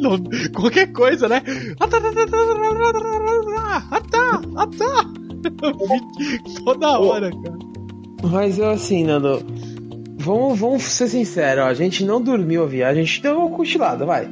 [0.00, 0.18] Não,
[0.54, 1.42] qualquer coisa, né?
[3.90, 5.04] Atá, atá.
[6.64, 7.58] Toda hora, cara.
[8.22, 9.44] Mas eu assim, Nando.
[10.18, 13.56] Vamos, vamos ser sinceros, ó, a gente não dormiu a viagem, a gente deu uma
[13.56, 14.28] cochilada, vai.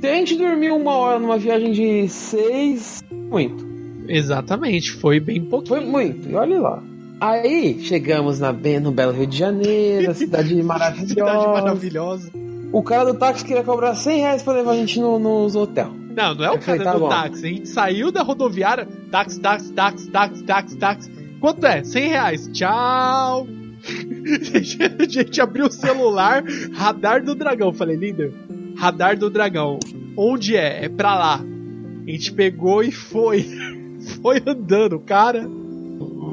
[0.00, 3.71] Se a gente dormiu uma hora numa viagem de seis, muito.
[4.16, 5.80] Exatamente, foi bem pouquinho.
[5.80, 6.82] Foi muito, e olha lá.
[7.20, 11.08] Aí chegamos na, bem- no belo Rio de Janeiro, cidade maravilhosa.
[11.08, 12.30] Cidade maravilhosa.
[12.72, 15.92] O cara do táxi queria cobrar 100 reais pra levar a gente no, nos hotel.
[16.14, 17.08] Não, não é o cara tá do bom.
[17.08, 17.44] táxi.
[17.46, 21.10] A gente saiu da rodoviária, táxi, táxi, táxi, táxi, táxi, táxi.
[21.40, 21.82] Quanto é?
[21.84, 22.48] 100 reais.
[22.52, 23.46] Tchau.
[24.98, 27.72] A gente abriu o celular, radar do dragão.
[27.72, 28.32] Falei, líder,
[28.76, 29.78] radar do dragão.
[30.16, 30.84] Onde é?
[30.84, 31.40] É pra lá.
[32.06, 33.46] A gente pegou e foi.
[34.22, 35.48] Foi andando, cara.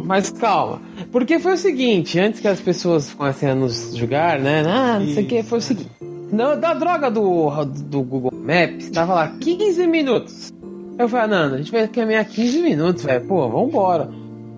[0.05, 0.82] Mas calma.
[1.12, 4.63] Porque foi o seguinte, antes que as pessoas comecem a nos julgar, né?
[4.65, 5.91] Ah, não sei o que, foi o seguinte.
[6.32, 10.51] Não, da droga do, do Google Maps, tava lá 15 minutos.
[10.97, 13.25] Eu falei, ah, Nando, a gente vai caminhar 15 minutos, velho.
[13.27, 14.10] Pô, vambora.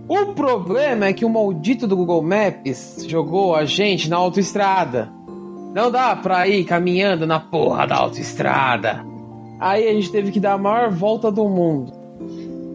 [0.08, 5.12] O problema é que o maldito do Google Maps jogou a gente na autoestrada.
[5.74, 9.06] Não dá pra ir caminhando na porra da autoestrada.
[9.60, 11.94] Aí a gente teve que dar a maior volta do mundo.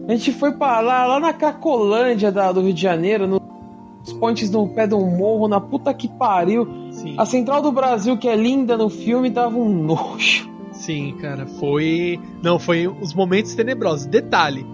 [0.07, 4.49] A gente foi pra lá, lá na Cacolândia da- do Rio de Janeiro, nos pontes
[4.49, 6.67] no pé de um morro, na puta que pariu.
[6.91, 10.49] Sim, A Central do Brasil, que é linda no filme, tava um nojo.
[10.71, 12.19] Sim, cara, foi.
[12.41, 14.05] Não, foi os momentos tenebrosos.
[14.05, 14.65] Detalhe: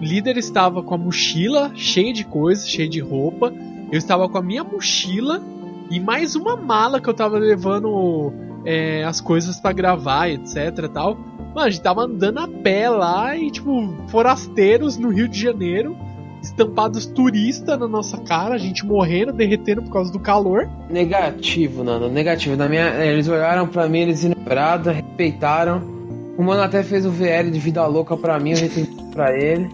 [0.00, 3.52] o líder estava com a mochila cheia de coisas, cheia de roupa.
[3.92, 5.42] Eu estava com a minha mochila
[5.90, 8.32] e mais uma mala que eu tava levando
[8.64, 11.16] é, as coisas para gravar, etc tal.
[11.54, 15.96] Mano, a gente tava andando a pé lá e, tipo, forasteiros no Rio de Janeiro,
[16.42, 20.68] estampados turista na nossa cara, a gente morrendo, derretendo por causa do calor.
[20.88, 22.56] Negativo, Nando, negativo.
[22.56, 25.98] Na minha, eles olharam para mim, eles ignoraram, respeitaram.
[26.36, 29.68] O mano até fez o VL de vida louca pra mim, eu retentei pra ele.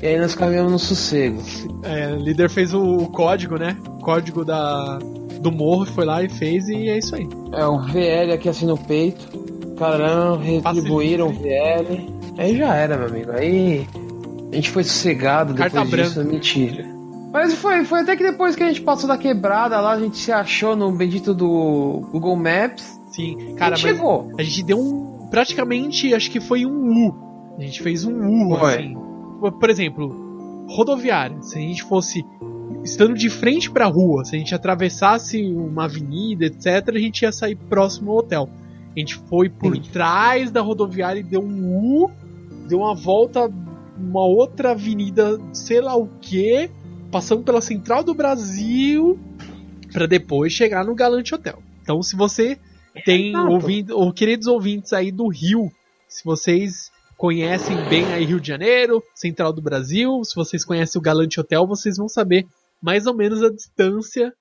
[0.00, 1.42] E aí nós caminhamos no sossego.
[1.82, 3.76] É, o líder fez o código, né?
[3.88, 4.98] O código da,
[5.40, 7.28] do morro, foi lá e fez, e é isso aí.
[7.52, 9.26] É, o VL aqui assim no peito.
[9.76, 12.16] Caramba, retribuíram o VL.
[12.38, 13.32] Aí já era, meu amigo.
[13.32, 13.86] Aí
[14.52, 16.84] a gente foi sossegado Carta depois disso, mentira.
[17.32, 20.16] Mas foi, foi até que depois que a gente passou da quebrada lá, a gente
[20.16, 22.98] se achou no bendito do Google Maps.
[23.10, 24.30] Sim, cara, a chegou.
[24.38, 25.28] a gente deu um.
[25.30, 27.54] Praticamente, acho que foi um U.
[27.58, 28.74] A gente fez um U, Foi.
[28.74, 28.94] assim.
[29.58, 31.42] Por exemplo, rodoviária.
[31.42, 32.24] Se a gente fosse
[32.82, 37.32] estando de frente pra rua, se a gente atravessasse uma avenida, etc., a gente ia
[37.32, 38.48] sair próximo ao hotel.
[38.94, 39.82] A gente foi por Sim.
[39.92, 42.10] trás da rodoviária e deu um U,
[42.68, 43.50] deu uma volta,
[43.98, 46.70] uma outra avenida, sei lá o que,
[47.10, 49.18] passando pela Central do Brasil,
[49.92, 51.62] pra depois chegar no Galante Hotel.
[51.82, 52.58] Então, se você
[53.04, 53.52] tem Exato.
[53.52, 55.70] ouvindo, ou queridos ouvintes aí do Rio,
[56.08, 61.02] se vocês conhecem bem aí Rio de Janeiro, Central do Brasil, se vocês conhecem o
[61.02, 62.46] Galante Hotel, vocês vão saber
[62.82, 64.32] mais ou menos a distância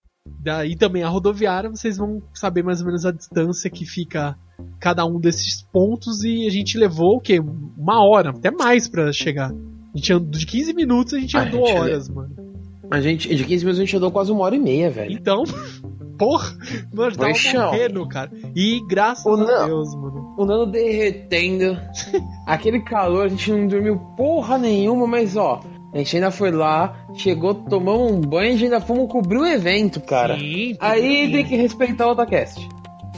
[0.43, 4.35] daí também a rodoviária, vocês vão saber mais ou menos a distância que fica
[4.79, 7.39] cada um desses pontos e a gente levou o quê?
[7.77, 9.51] Uma hora, até mais pra chegar.
[9.51, 12.35] A gente andou de 15 minutos, a gente A andou gente- horas, mano.
[12.89, 15.11] A gente, de 15 minutos a gente andou quase uma hora e meia, velho.
[15.11, 15.43] Então,
[16.17, 16.51] porra,
[16.93, 17.71] mano, tava chão.
[17.71, 18.31] morrendo, cara.
[18.55, 19.65] E graças Ou a.
[19.65, 20.35] Deus, mano.
[20.37, 21.77] O Nando derretendo.
[22.45, 25.61] Aquele calor, a gente não dormiu porra nenhuma, mas ó,
[25.93, 30.01] a gente ainda foi lá, chegou, tomamos um banho e ainda fomos cobrir o evento,
[30.01, 30.37] cara.
[30.37, 32.67] Sim, Aí tem que respeitar o Otacast.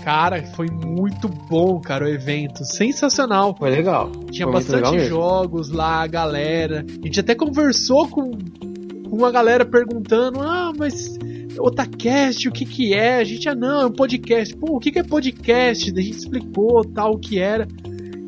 [0.04, 2.64] Cara, foi muito bom, cara, o evento.
[2.64, 3.56] Sensacional.
[3.58, 4.10] Foi legal.
[4.32, 5.10] Tinha Foi legal bastante mesmo.
[5.10, 6.86] jogos lá, a galera.
[6.88, 11.18] A gente até conversou com, com uma galera perguntando: ah, mas
[11.60, 13.18] Otacast, o que que é?
[13.18, 14.56] A gente, ah, não, é um podcast.
[14.56, 15.92] Pô, o que que é podcast?
[15.96, 17.68] A gente explicou tal o que era.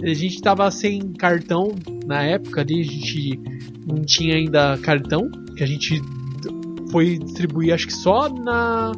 [0.01, 1.73] A gente tava sem cartão
[2.05, 3.39] na época ali, a gente
[3.85, 6.01] não tinha ainda cartão, que a gente
[6.89, 8.91] foi distribuir acho que só na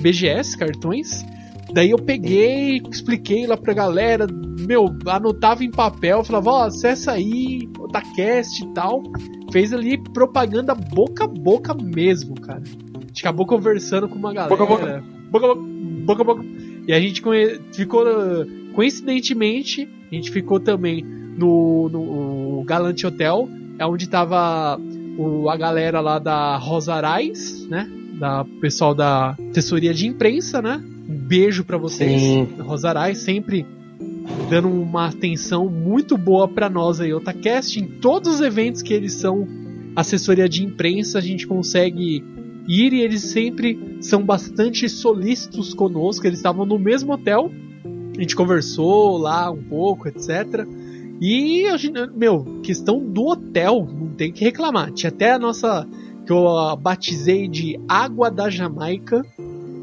[0.00, 1.24] BGS cartões.
[1.72, 4.26] Daí eu peguei, expliquei lá pra galera,
[4.58, 9.02] meu, anotava em papel, falava, ó, acessa aí, Otacast e tal.
[9.52, 12.62] Fez ali propaganda boca a boca mesmo, cara.
[13.18, 14.56] Gente acabou conversando com uma galera.
[14.56, 15.04] Boca a boca.
[15.28, 16.24] Boca boca.
[16.24, 16.44] Boca.
[16.86, 17.20] E a gente
[17.72, 18.04] ficou,
[18.74, 24.80] coincidentemente, a gente ficou também no, no Galante Hotel, é onde tava
[25.18, 27.90] o, a galera lá da Rosarais, né?
[28.20, 30.80] Da pessoal da assessoria de imprensa, né?
[31.08, 32.22] Um beijo pra vocês.
[32.22, 32.48] Sim.
[32.60, 33.66] Rosarais sempre
[34.48, 39.14] dando uma atenção muito boa pra nós aí, Otacast, em todos os eventos que eles
[39.14, 39.44] são
[39.96, 42.22] assessoria de imprensa, a gente consegue
[42.68, 47.50] ir e eles sempre são bastante solícitos conosco, eles estavam no mesmo hotel,
[48.16, 50.66] a gente conversou lá um pouco, etc.
[51.20, 54.92] E, a gente, meu, questão do hotel, não tem que reclamar.
[54.92, 55.86] Tinha até a nossa,
[56.26, 59.24] que eu batizei de Água da Jamaica.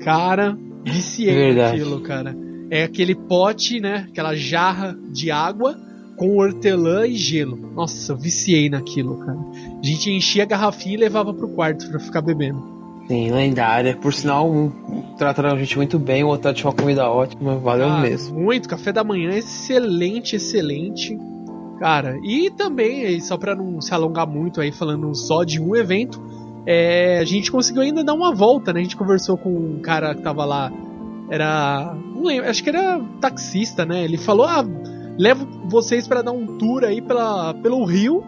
[0.02, 1.80] Cara, viciei Verdade.
[1.80, 2.36] naquilo, cara.
[2.70, 4.06] É aquele pote, né?
[4.10, 5.78] Aquela jarra de água
[6.18, 7.56] com hortelã e gelo.
[7.74, 9.38] Nossa, viciei naquilo, cara.
[9.82, 12.75] A gente enchia a garrafinha e levava pro quarto pra ficar bebendo.
[13.08, 13.96] Sim, lendária.
[13.96, 14.72] Por sinal, um,
[15.18, 18.40] trataram a gente muito bem, o hotel tinha uma comida ótima, valeu Ah, mesmo.
[18.40, 21.18] Muito, café da manhã excelente, excelente.
[21.80, 26.22] Cara, e também, só pra não se alongar muito aí, falando só de um evento,
[26.66, 28.80] é, a gente conseguiu ainda dar uma volta, né?
[28.80, 30.72] A gente conversou com um cara que tava lá,
[31.30, 31.96] era.
[32.14, 34.04] Não lembro, acho que era taxista, né?
[34.04, 34.66] Ele falou: ah,
[35.18, 38.24] levo vocês pra dar um tour aí pela, pelo Rio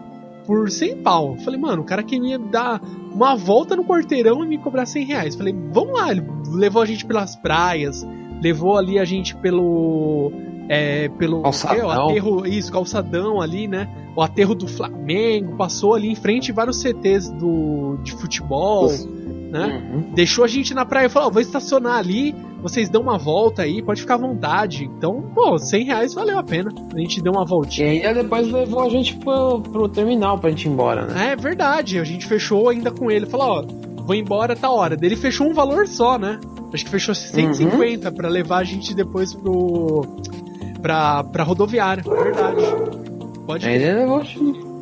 [0.48, 1.36] por 100 pau.
[1.44, 2.80] Falei, mano, o cara queria dar
[3.14, 5.34] uma volta no quarteirão e me cobrar 100 reais.
[5.36, 8.04] Falei, vamos lá, ele levou a gente pelas praias,
[8.42, 10.32] levou ali a gente pelo.
[10.70, 11.78] É, pelo Calçadão.
[11.78, 13.88] é, o aterro, isso, calçadão ali, né?
[14.16, 19.06] O aterro do Flamengo, passou ali em frente vários CTs do, de futebol, Os-
[19.50, 19.82] né?
[19.92, 20.12] Uhum.
[20.14, 23.62] Deixou a gente na praia e falou: ó, vou estacionar ali, vocês dão uma volta
[23.62, 24.84] aí, pode ficar à vontade.
[24.84, 26.70] Então, pô, 100 reais valeu a pena.
[26.94, 27.88] A gente deu uma E voltinha.
[27.88, 31.32] ainda depois levou a gente pro, pro terminal pra gente ir embora, né?
[31.32, 33.26] É verdade, a gente fechou ainda com ele.
[33.26, 34.96] Falou: ó, vou embora tá hora.
[35.00, 36.38] Ele fechou um valor só, né?
[36.72, 40.02] Acho que fechou 150 pra levar a gente depois pro.
[40.82, 42.62] pra, pra rodoviária, verdade.
[43.46, 44.22] Pode Ainda levou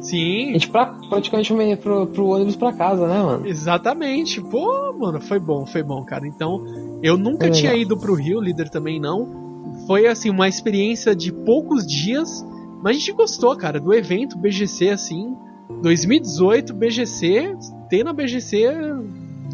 [0.09, 0.51] Sim.
[0.51, 3.47] A gente pra, praticamente meio pro, pro ônibus pra casa, né, mano?
[3.47, 4.41] Exatamente.
[4.41, 6.27] Pô, mano, foi bom, foi bom, cara.
[6.27, 6.65] Então,
[7.03, 7.83] eu nunca É tinha legal.
[7.87, 9.45] ido pro Rio, líder também não.
[9.87, 12.45] Foi, assim, uma experiência de poucos dias,
[12.83, 15.35] mas a gente gostou, cara, do evento BGC, assim.
[15.83, 17.55] 2018, BGC,
[17.91, 18.69] tem na BGC,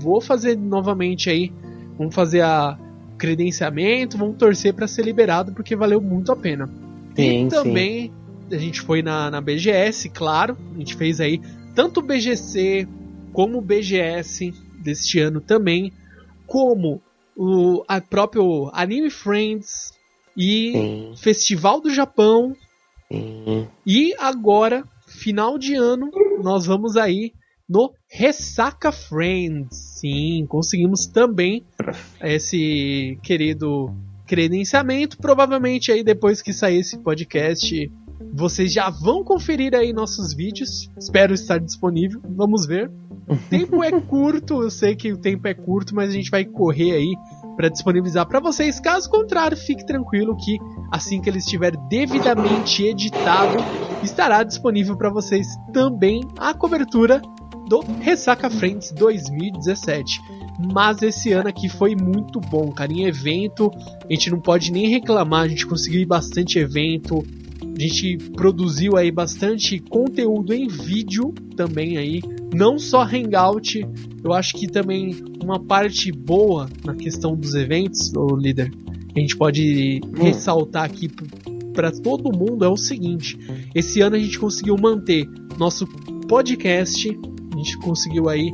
[0.02, 1.50] vou fazer novamente aí.
[1.96, 2.78] Vamos fazer a
[3.16, 6.68] credenciamento, vamos torcer pra ser liberado, porque valeu muito a pena.
[7.14, 8.12] Sim, e também
[8.52, 10.56] a gente foi na, na BGS, claro.
[10.74, 11.40] A gente fez aí
[11.74, 12.86] tanto o BGC
[13.32, 15.92] como o BGS deste ano também,
[16.46, 17.00] como
[17.36, 19.92] o a próprio Anime Friends
[20.36, 22.54] e Festival do Japão.
[23.86, 26.10] E agora, final de ano,
[26.42, 27.32] nós vamos aí
[27.68, 29.76] no Ressaca Friends.
[30.00, 31.64] Sim, conseguimos também
[32.20, 33.94] esse querido
[34.26, 35.18] credenciamento.
[35.18, 37.90] Provavelmente aí depois que sair esse podcast,
[38.32, 40.90] vocês já vão conferir aí nossos vídeos.
[40.98, 42.20] Espero estar disponível.
[42.24, 42.90] Vamos ver.
[43.28, 46.44] O tempo é curto, eu sei que o tempo é curto, mas a gente vai
[46.44, 47.14] correr aí
[47.56, 48.80] para disponibilizar para vocês.
[48.80, 50.58] Caso contrário, fique tranquilo que
[50.90, 53.56] assim que ele estiver devidamente editado,
[54.02, 57.20] estará disponível para vocês também a cobertura
[57.68, 60.20] do Ressaca Friends 2017.
[60.72, 62.92] Mas esse ano aqui foi muito bom, cara.
[62.92, 63.70] Em evento,
[64.08, 67.24] a gente não pode nem reclamar, a gente conseguiu bastante evento.
[67.76, 72.20] A gente produziu aí bastante conteúdo em vídeo também aí,
[72.54, 73.86] não só Hangout.
[74.22, 79.20] Eu acho que também uma parte boa na questão dos eventos, o líder, que a
[79.20, 81.08] gente pode ressaltar aqui
[81.72, 83.38] para todo mundo é o seguinte:
[83.74, 85.26] esse ano a gente conseguiu manter
[85.58, 85.86] nosso
[86.28, 87.08] podcast,
[87.52, 88.50] a gente conseguiu aí,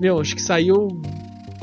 [0.00, 0.88] meu, acho que saiu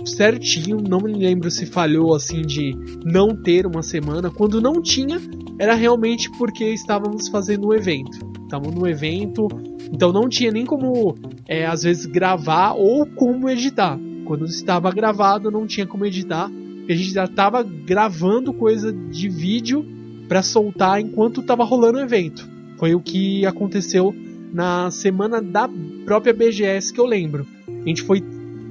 [0.06, 4.30] certinho, não me lembro se falhou assim de não ter uma semana.
[4.30, 5.20] Quando não tinha,
[5.62, 8.18] era realmente porque estávamos fazendo um evento.
[8.42, 9.48] Estávamos no evento,
[9.94, 11.16] então não tinha nem como,
[11.48, 13.96] é, às vezes, gravar ou como editar.
[14.26, 19.30] Quando estava gravado, não tinha como editar, porque a gente já estava gravando coisa de
[19.30, 19.86] vídeo
[20.28, 22.50] para soltar enquanto estava rolando o evento.
[22.80, 24.16] Foi o que aconteceu
[24.52, 25.70] na semana da
[26.06, 27.46] própria BGS que eu lembro.
[27.68, 28.24] A gente foi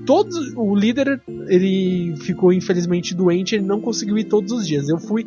[0.04, 4.88] todos o líder ele ficou infelizmente doente, ele não conseguiu ir todos os dias.
[4.88, 5.24] Eu fui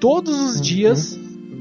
[0.00, 0.62] todos os Uhum.
[0.62, 1.20] dias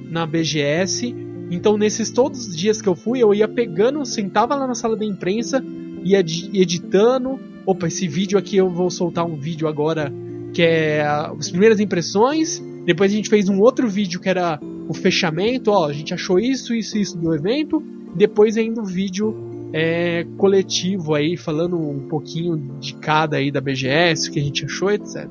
[0.10, 1.16] na BGS.
[1.50, 4.96] Então nesses todos os dias que eu fui, eu ia pegando, sentava lá na sala
[4.96, 5.64] da imprensa,
[6.04, 7.40] ia edi- editando.
[7.66, 10.12] Opa, esse vídeo aqui eu vou soltar um vídeo agora
[10.54, 12.62] que é as primeiras impressões.
[12.86, 16.40] Depois a gente fez um outro vídeo que era o fechamento, ó, a gente achou
[16.40, 17.84] isso, isso, isso do evento.
[18.16, 19.36] Depois ainda um vídeo
[19.74, 24.64] é, coletivo aí, falando um pouquinho de cada aí da BGS, o que a gente
[24.64, 25.28] achou, etc.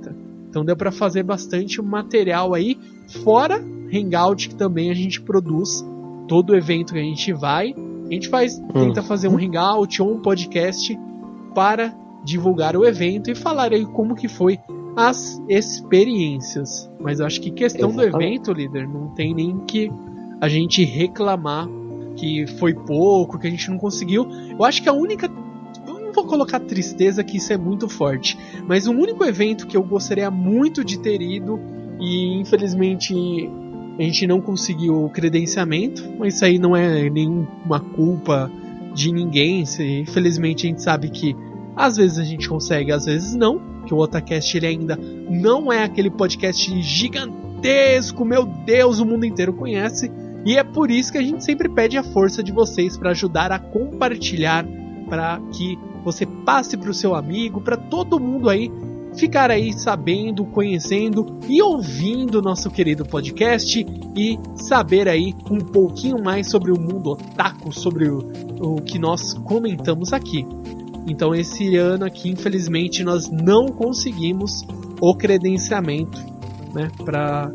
[0.51, 2.77] Então deu para fazer bastante material aí,
[3.07, 5.85] fora Hangout que também a gente produz
[6.29, 7.75] todo evento que a gente vai,
[8.09, 10.99] a gente faz, tenta fazer um Hangout ou um podcast
[11.55, 11.95] para
[12.25, 14.59] divulgar o evento e falar aí como que foi
[14.97, 16.91] as experiências.
[17.01, 18.33] Mas eu acho que questão do Exatamente.
[18.33, 19.91] evento, líder, não tem nem que
[20.41, 21.69] a gente reclamar
[22.17, 24.27] que foi pouco, que a gente não conseguiu.
[24.51, 25.31] Eu acho que a única.
[25.87, 28.39] eu Não vou colocar tristeza, que isso é muito forte.
[28.67, 31.61] Mas o único evento que eu gostaria muito de ter ido,
[32.01, 33.14] e infelizmente
[33.99, 38.51] a gente não conseguiu o credenciamento, mas isso aí não é nenhuma culpa
[38.94, 39.64] de ninguém.
[40.01, 41.34] Infelizmente a gente sabe que
[41.74, 43.76] às vezes a gente consegue, às vezes não.
[43.86, 49.53] Que o Otacast ele ainda não é aquele podcast gigantesco, meu Deus, o mundo inteiro
[49.53, 50.11] conhece.
[50.44, 53.53] E é por isso que a gente sempre pede a força de vocês para ajudar
[53.53, 54.66] a compartilhar,
[55.09, 58.70] para que você passe para o seu amigo, para todo mundo aí
[59.17, 63.85] ficar aí sabendo, conhecendo e ouvindo nosso querido podcast
[64.17, 68.19] e saber aí um pouquinho mais sobre o mundo otaku, sobre o,
[68.61, 70.47] o que nós comentamos aqui.
[71.07, 74.62] Então esse ano aqui, infelizmente, nós não conseguimos
[75.01, 76.19] o credenciamento,
[76.75, 77.51] né, para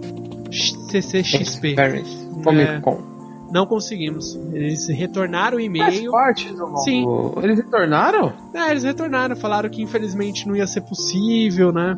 [0.52, 1.42] CCXP.
[1.42, 2.22] Experience.
[2.44, 3.11] Comic Con.
[3.52, 4.36] Não conseguimos.
[4.54, 5.66] Eles retornaram o Faz
[5.98, 6.12] e-mail.
[6.12, 7.06] parte do Sim.
[7.44, 8.34] Eles retornaram?
[8.54, 11.98] É, eles retornaram, falaram que infelizmente não ia ser possível, né?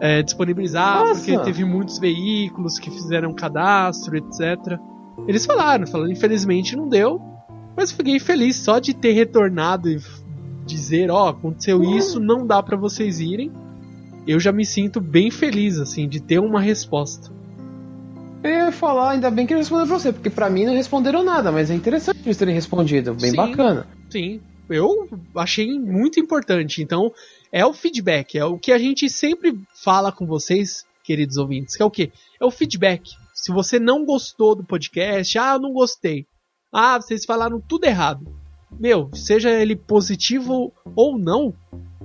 [0.00, 1.14] é, disponibilizar, Nossa.
[1.20, 4.78] porque teve muitos veículos que fizeram cadastro, etc.
[5.26, 7.20] Eles falaram, falaram, infelizmente não deu,
[7.76, 9.98] mas fiquei feliz só de ter retornado e
[10.64, 13.50] dizer, ó, aconteceu isso, não dá pra vocês irem.
[14.26, 17.32] Eu já me sinto bem feliz, assim, de ter uma resposta.
[18.42, 21.24] Eu ia falar, ainda bem que eles responderam pra você, porque pra mim não responderam
[21.24, 23.36] nada, mas é interessante eles terem respondido, bem Sim.
[23.36, 23.86] bacana.
[24.08, 26.80] Sim, eu achei muito importante.
[26.80, 27.12] Então,
[27.50, 31.82] é o feedback, é o que a gente sempre fala com vocês, queridos ouvintes, que
[31.82, 32.12] é o quê?
[32.40, 33.10] É o feedback.
[33.34, 36.24] Se você não gostou do podcast, ah, não gostei.
[36.72, 38.24] Ah, vocês falaram tudo errado.
[38.78, 41.54] Meu, seja ele positivo ou não,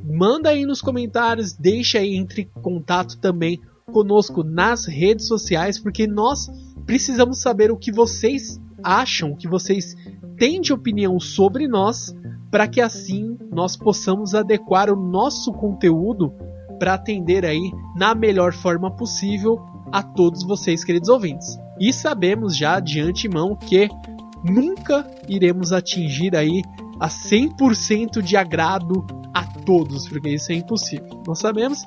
[0.04, 3.60] manda aí nos comentários, deixa aí entre em contato também
[3.92, 6.50] conosco nas redes sociais, porque nós
[6.86, 9.96] precisamos saber o que vocês acham, o que vocês
[10.38, 12.14] têm de opinião sobre nós,
[12.52, 16.34] para que assim nós possamos adequar o nosso conteúdo
[16.80, 19.60] para atender aí na melhor forma possível
[19.92, 21.58] a todos vocês, queridos ouvintes.
[21.80, 23.90] E sabemos já de antemão que
[24.44, 26.62] nunca iremos atingir aí
[27.00, 31.24] a 100% de agrado a todos, porque isso é impossível.
[31.26, 31.80] Nós sabemos,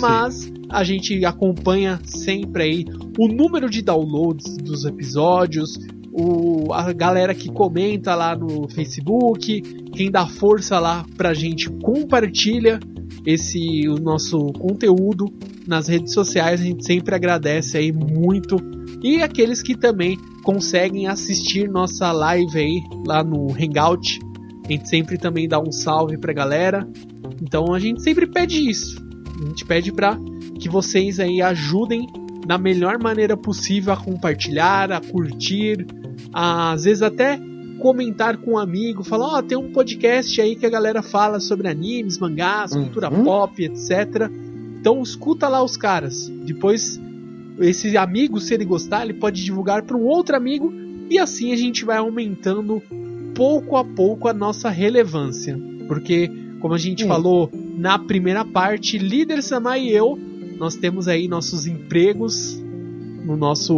[0.00, 2.84] mas a gente acompanha sempre aí
[3.18, 5.78] o número de downloads dos episódios,
[6.12, 12.80] o, a galera que comenta lá no Facebook, quem dá força lá pra gente compartilha
[13.26, 15.26] esse o nosso conteúdo
[15.66, 18.56] nas redes sociais, a gente sempre agradece aí muito.
[19.02, 24.18] E aqueles que também conseguem assistir nossa live aí lá no Hangout,
[24.70, 26.88] a gente sempre também dá um salve pra galera.
[27.42, 29.04] Então a gente sempre pede isso.
[29.42, 30.16] A gente pede para
[30.60, 32.06] que vocês aí ajudem
[32.46, 35.84] da melhor maneira possível a compartilhar, a curtir,
[36.32, 37.40] a, às vezes até
[37.80, 41.40] comentar com um amigo, falar, ó, oh, tem um podcast aí que a galera fala
[41.40, 42.84] sobre animes, mangás, uhum.
[42.84, 44.30] cultura pop, etc.
[44.78, 46.28] Então escuta lá os caras.
[46.44, 47.00] Depois
[47.58, 50.72] esse amigo, se ele gostar, ele pode divulgar para um outro amigo
[51.10, 52.80] e assim a gente vai aumentando
[53.40, 55.58] pouco a pouco a nossa relevância.
[55.88, 56.30] Porque,
[56.60, 60.18] como a gente falou na primeira parte, líder Samai e eu,
[60.58, 62.62] nós temos aí nossos empregos
[63.24, 63.74] no nosso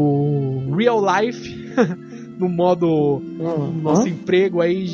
[0.76, 1.48] real life,
[2.40, 3.72] no modo uhum.
[3.80, 4.88] nosso emprego aí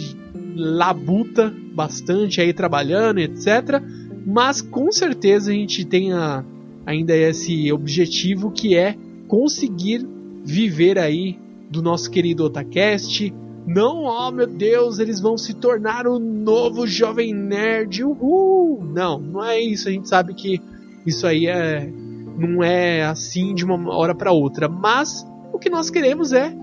[0.55, 3.83] labuta bastante aí trabalhando, etc.
[4.27, 6.45] Mas com certeza a gente tem a,
[6.85, 8.95] ainda esse objetivo que é
[9.29, 10.07] conseguir
[10.45, 11.39] viver aí
[11.71, 13.33] do nosso querido Otacast.
[13.67, 18.03] Não, oh meu Deus, eles vão se tornar o novo jovem nerd.
[18.03, 18.83] Uhul!
[18.83, 19.89] Não, não é isso.
[19.89, 20.61] A gente sabe que
[21.07, 21.93] isso aí é
[22.39, 26.55] não é assim de uma hora para outra, mas o que nós queremos é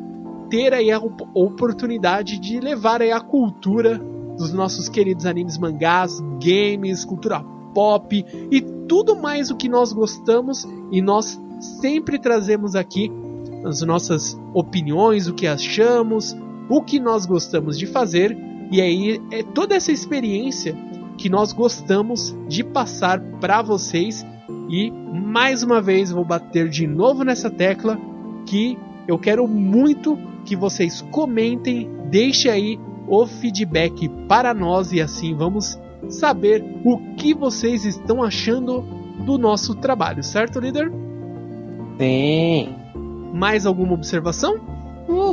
[0.50, 1.00] ter aí a
[1.34, 4.00] oportunidade de levar aí a cultura
[4.38, 7.44] dos nossos queridos animes, mangás, games, cultura
[7.74, 13.12] pop e tudo mais o que nós gostamos e nós sempre trazemos aqui
[13.66, 16.36] as nossas opiniões, o que achamos,
[16.70, 18.38] o que nós gostamos de fazer
[18.72, 20.76] e aí é toda essa experiência
[21.18, 24.26] que nós gostamos de passar para vocês
[24.70, 27.98] e mais uma vez vou bater de novo nessa tecla
[28.46, 35.36] que eu quero muito que vocês comentem, deixem aí o feedback para nós e assim
[35.36, 38.84] vamos saber o que vocês estão achando
[39.26, 40.92] do nosso trabalho, certo, líder?
[42.00, 42.76] Sim.
[43.34, 44.75] Mais alguma observação?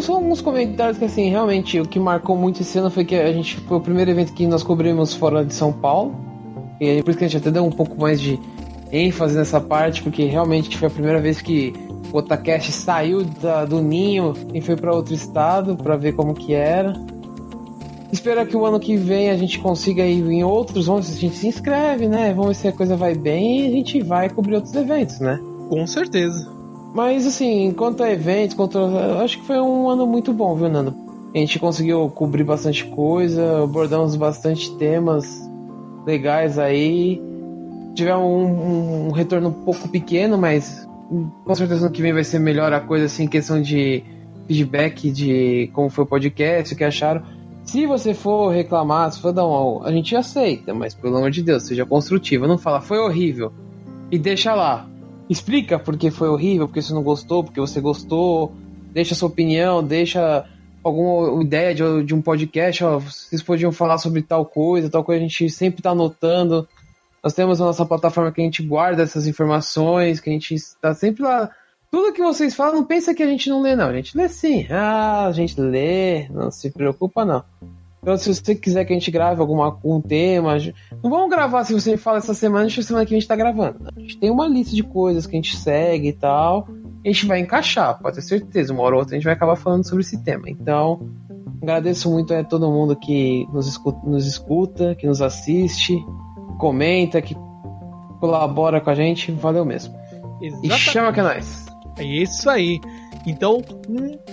[0.03, 3.33] Só alguns comentários que assim, realmente o que marcou muito esse ano foi que a
[3.33, 6.14] gente foi o primeiro evento que nós cobrimos fora de São Paulo.
[6.81, 8.39] E por isso que a gente até deu um pouco mais de
[8.91, 11.73] ênfase nessa parte, porque realmente foi a primeira vez que
[12.12, 16.53] o Otacast saiu da, do ninho e foi para outro estado para ver como que
[16.53, 16.93] era.
[18.12, 21.35] Espero que o ano que vem a gente consiga ir em outros, vamos a gente
[21.35, 22.35] se inscreve, né?
[22.35, 25.41] Vamos ver se a coisa vai bem e a gente vai cobrir outros eventos, né?
[25.70, 26.62] Com certeza.
[26.95, 29.22] Mas assim, quanto a eventos, quanto a...
[29.22, 30.95] acho que foi um ano muito bom, viu, Nando?
[31.34, 35.51] A gente conseguiu cobrir bastante coisa, abordamos bastante temas
[36.07, 37.22] legais aí.
[37.95, 40.86] Tivemos um, um, retorno um pouco pequeno, mas
[41.45, 44.03] com certeza no que vem vai ser melhor a coisa assim, questão de
[44.47, 47.22] feedback de como foi o podcast, o que acharam.
[47.64, 51.43] Se você for reclamar, se for dar um, a gente aceita, mas pelo amor de
[51.43, 53.53] Deus, seja construtivo, não fala foi horrível
[54.11, 54.86] e deixa lá.
[55.29, 58.53] Explica porque foi horrível, porque você não gostou, porque você gostou,
[58.93, 60.45] deixa sua opinião, deixa
[60.83, 65.25] alguma ideia de, de um podcast, ó, vocês podiam falar sobre tal coisa, tal coisa,
[65.25, 66.68] a gente sempre tá anotando.
[67.23, 70.93] Nós temos a nossa plataforma que a gente guarda essas informações, que a gente está
[70.93, 71.49] sempre lá.
[71.89, 73.89] Tudo que vocês falam, não pensa que a gente não lê, não.
[73.89, 74.66] A gente lê sim.
[74.70, 77.45] Ah, a gente lê, não se preocupa, não.
[78.03, 80.57] Então, se você quiser que a gente grave alguma, algum tema,
[81.03, 83.36] não vamos gravar se você fala essa semana, deixa a semana que a gente tá
[83.36, 83.78] gravando.
[83.96, 86.66] A gente tem uma lista de coisas que a gente segue e tal.
[87.05, 88.72] A gente vai encaixar, pode ter certeza.
[88.72, 90.50] Uma hora ou outra a gente vai acabar falando sobre esse tema.
[90.50, 91.09] Então,
[91.62, 96.05] agradeço muito a todo mundo que nos escuta, nos escuta que nos assiste
[96.59, 97.36] comenta, que
[98.20, 99.94] colabora com a gente, valeu mesmo.
[100.40, 100.74] Exatamente.
[100.74, 101.66] E chama que é nós.
[101.98, 102.80] É isso aí.
[103.27, 103.62] Então,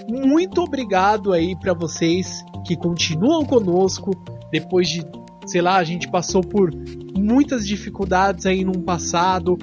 [0.07, 4.11] muito obrigado aí para vocês que continuam conosco
[4.51, 5.05] depois de,
[5.45, 6.71] sei lá, a gente passou por
[7.15, 9.57] muitas dificuldades aí no passado.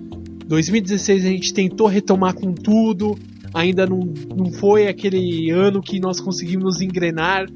[0.47, 3.18] 2016 a gente tentou retomar com tudo.
[3.53, 4.01] ainda não,
[4.37, 7.47] não foi aquele ano que nós conseguimos engrenar,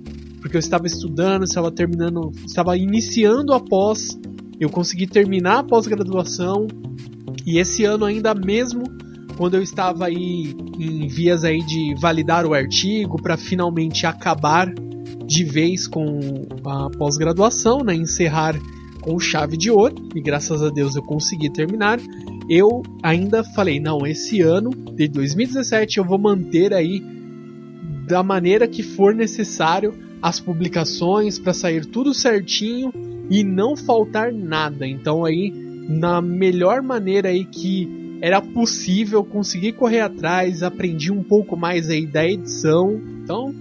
[0.41, 4.18] porque eu estava estudando, estava terminando, estava iniciando a pós,
[4.59, 6.66] eu consegui terminar a pós-graduação,
[7.47, 8.83] e esse ano ainda mesmo,
[9.41, 14.70] quando eu estava aí em vias aí de validar o artigo para finalmente acabar
[15.24, 18.55] de vez com a pós-graduação, né, encerrar
[19.01, 21.99] com chave de ouro, e graças a Deus eu consegui terminar.
[22.51, 27.03] Eu ainda falei, não, esse ano de 2017 eu vou manter aí
[28.07, 32.93] da maneira que for necessário as publicações para sair tudo certinho
[33.30, 34.86] e não faltar nada.
[34.86, 35.51] Então aí
[35.88, 42.07] na melhor maneira aí que era possível conseguir correr atrás, aprendi um pouco mais aí
[42.07, 43.01] da edição.
[43.23, 43.55] Então,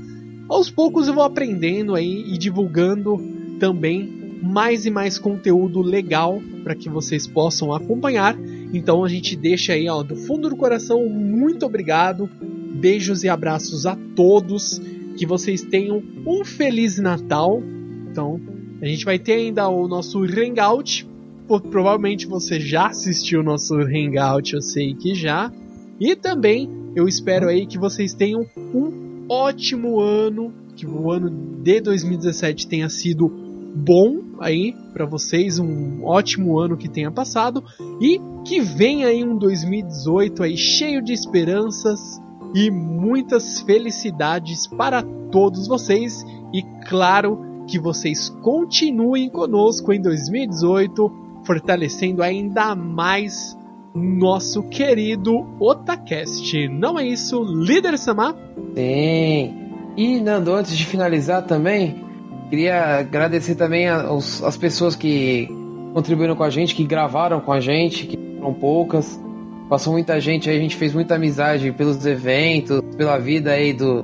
[0.49, 3.17] aos poucos eu vou aprendendo aí e divulgando
[3.59, 8.37] também mais e mais conteúdo legal para que vocês possam acompanhar.
[8.73, 12.29] Então a gente deixa aí, ó, do fundo do coração, muito obrigado.
[12.75, 14.81] Beijos e abraços a todos.
[15.17, 17.61] Que vocês tenham um feliz Natal.
[18.09, 18.39] Então,
[18.81, 21.08] a gente vai ter ainda o nosso Hangout.
[21.57, 25.51] Provavelmente você já assistiu o nosso Hangout, eu sei que já.
[25.99, 31.81] E também eu espero aí que vocês tenham um ótimo ano, que o ano de
[31.81, 33.29] 2017 tenha sido
[33.75, 37.63] bom aí para vocês, um ótimo ano que tenha passado
[38.01, 42.19] e que venha aí um 2018 aí cheio de esperanças
[42.55, 52.21] e muitas felicidades para todos vocês e claro que vocês continuem conosco em 2018, fortalecendo
[52.23, 53.57] ainda mais
[53.93, 56.67] nosso querido Otacast.
[56.67, 58.35] Não é isso, líder Samar?
[58.75, 59.55] Sim.
[59.97, 62.09] E Nando, antes de finalizar também,
[62.49, 65.47] Queria agradecer também aos, as pessoas que
[65.93, 69.21] contribuíram com a gente, que gravaram com a gente, que foram poucas.
[69.69, 74.03] Passou muita gente aí, a gente fez muita amizade pelos eventos, pela vida aí do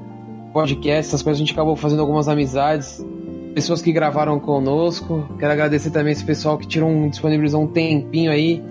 [0.54, 3.04] podcast, essas coisas a gente acabou fazendo algumas amizades.
[3.56, 5.28] Pessoas que gravaram conosco.
[5.40, 8.62] Quero agradecer também esse pessoal que tirou um, disponibilizou um tempinho aí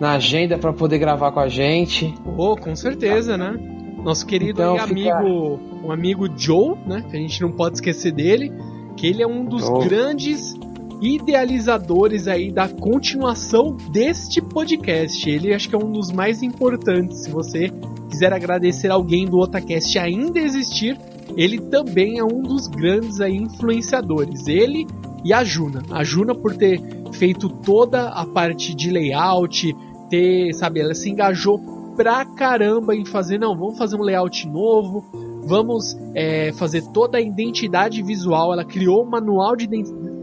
[0.00, 2.14] na agenda para poder gravar com a gente.
[2.36, 3.54] Oh, com certeza, né?
[4.02, 5.86] Nosso querido então, amigo, fica...
[5.86, 7.04] um amigo Joe, né?
[7.10, 8.50] Que a gente não pode esquecer dele
[8.96, 9.80] que ele é um dos oh.
[9.80, 10.54] grandes
[11.02, 15.28] idealizadores aí da continuação deste podcast.
[15.28, 17.24] Ele acho que é um dos mais importantes.
[17.24, 17.70] Se você
[18.08, 20.98] quiser agradecer alguém do Otacast ainda existir,
[21.36, 24.46] ele também é um dos grandes aí influenciadores.
[24.46, 24.86] Ele
[25.24, 25.82] e a Juna.
[25.90, 26.80] A Juna por ter
[27.12, 29.74] feito toda a parte de layout,
[30.08, 31.58] ter, sabe, ela se engajou
[31.96, 35.04] pra caramba em fazer, não, vamos fazer um layout novo,
[35.46, 38.52] vamos é, fazer toda a identidade visual.
[38.52, 39.68] Ela criou o manual de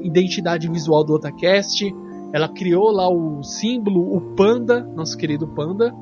[0.01, 1.93] identidade visual do Otacast.
[2.31, 5.93] Ela criou lá o símbolo, o panda, nosso querido panda.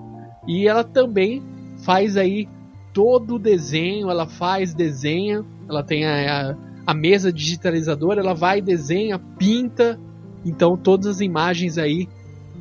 [0.48, 1.42] E ela também
[1.84, 2.48] faz aí
[2.94, 4.10] todo o desenho.
[4.10, 5.46] Ela faz, desenha.
[5.68, 8.22] Ela tem a, a, a mesa digitalizadora.
[8.22, 10.00] Ela vai, desenha, pinta.
[10.46, 12.08] Então todas as imagens aí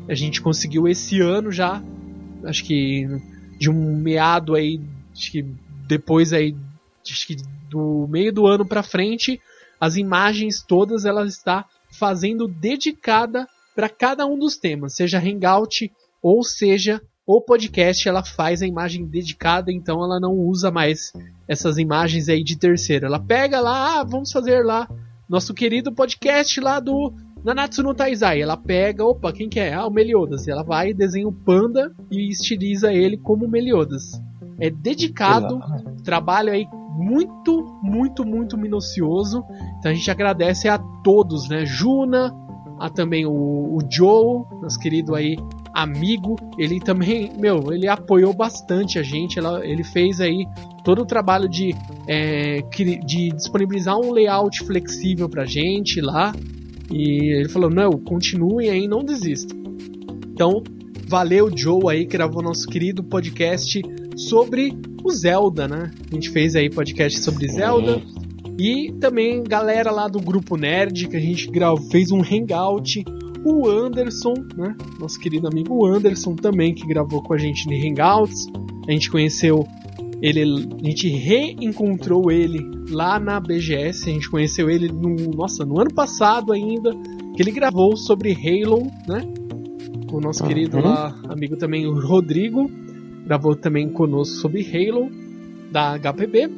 [0.09, 1.83] a gente conseguiu esse ano já.
[2.45, 3.07] Acho que
[3.59, 4.81] de um meado aí,
[5.13, 5.45] acho que
[5.87, 6.57] depois aí
[7.69, 9.41] do meio do ano para frente,
[9.81, 15.91] as imagens todas ela está fazendo dedicada para cada um dos temas, seja Hangout
[16.23, 17.01] ou seja
[17.37, 21.13] o podcast, ela faz a imagem dedicada, então ela não usa mais
[21.47, 23.07] essas imagens aí de terceira.
[23.07, 24.89] Ela pega lá, ah, vamos fazer lá
[25.29, 27.13] nosso querido podcast lá do
[27.45, 28.43] Nanatsu no Taizai.
[28.43, 29.75] Ela pega, opa, quem que é?
[29.75, 30.49] Ah, o Meliodas.
[30.49, 34.21] Ela vai, desenha o panda e estiliza ele como Meliodas
[34.61, 35.59] é dedicado,
[36.05, 39.43] trabalho aí muito, muito, muito minucioso.
[39.79, 41.65] Então a gente agradece a todos, né?
[41.65, 42.33] Juna,
[42.79, 45.37] a também o, o Joe, nosso querido aí
[45.75, 46.37] amigo.
[46.59, 49.39] Ele também, meu, ele apoiou bastante a gente.
[49.39, 50.47] Ela, ele fez aí
[50.85, 51.75] todo o trabalho de,
[52.07, 52.63] é,
[53.05, 56.33] de disponibilizar um layout flexível pra gente lá.
[56.91, 59.59] E ele falou: não, continuem aí, não desistam.
[60.33, 60.63] Então,
[61.07, 63.83] valeu, Joe aí, que gravou nosso querido podcast
[64.17, 64.73] sobre
[65.05, 65.91] o Zelda, né?
[66.11, 68.03] A gente fez aí podcast sobre Zelda.
[68.59, 71.51] E também galera lá do grupo Nerd, que a gente
[71.91, 73.03] fez um hangout.
[73.45, 74.77] O Anderson, né?
[74.99, 78.47] Nosso querido amigo Anderson também, que gravou com a gente no Hangouts.
[78.87, 79.67] A gente conheceu
[80.21, 82.61] ele, a gente reencontrou ele
[82.91, 84.11] lá na BGS.
[84.11, 86.91] A gente conheceu ele no, nossa, no ano passado ainda,
[87.35, 89.23] que ele gravou sobre Halo, né?
[90.13, 90.49] O nosso uhum.
[90.49, 92.71] querido lá, amigo também, o Rodrigo
[93.25, 95.09] gravou também conosco sobre Halo
[95.71, 96.51] da HPB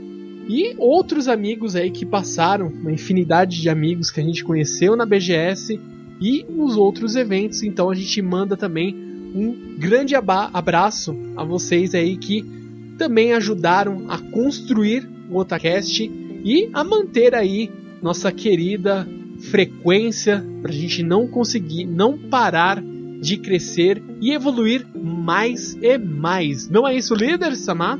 [0.49, 5.07] e outros amigos aí que passaram, uma infinidade de amigos que a gente conheceu na
[5.07, 5.79] BGS
[6.23, 7.63] e nos outros eventos.
[7.63, 8.95] Então a gente manda também
[9.35, 12.45] um grande abraço a vocês aí que
[12.97, 16.09] também ajudaram a construir o Otacast
[16.45, 17.71] e a manter aí
[18.01, 19.09] nossa querida
[19.51, 22.81] frequência para a gente não conseguir, não parar
[23.21, 26.69] de crescer e evoluir mais e mais.
[26.69, 27.99] Não é isso, líder, Samar?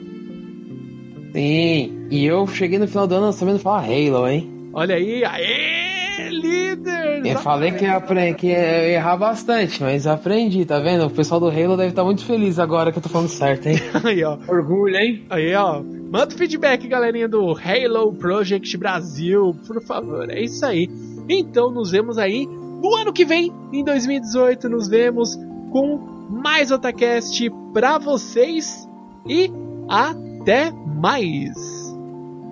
[1.33, 4.71] Sim, e eu cheguei no final do ano sabendo falar Halo, hein?
[4.73, 7.02] Olha aí, aê, líder!
[7.25, 11.07] Eu falei que ia, que ia errar bastante, mas aprendi, tá vendo?
[11.07, 13.77] O pessoal do Halo deve estar muito feliz agora que eu tô falando certo, hein?
[14.05, 14.39] aí, ó.
[14.49, 15.25] Orgulho, hein?
[15.31, 15.83] Aí, ó.
[15.83, 20.29] Manda feedback, galerinha do Halo Project Brasil, por favor.
[20.31, 20.89] É isso aí.
[21.29, 24.69] Então, nos vemos aí no ano que vem, em 2018.
[24.69, 25.37] Nos vemos
[25.71, 25.99] com
[26.29, 28.89] mais Otacast pra vocês.
[29.27, 29.51] E
[29.89, 31.55] até mais!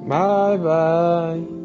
[0.07, 1.60] Bye, bye!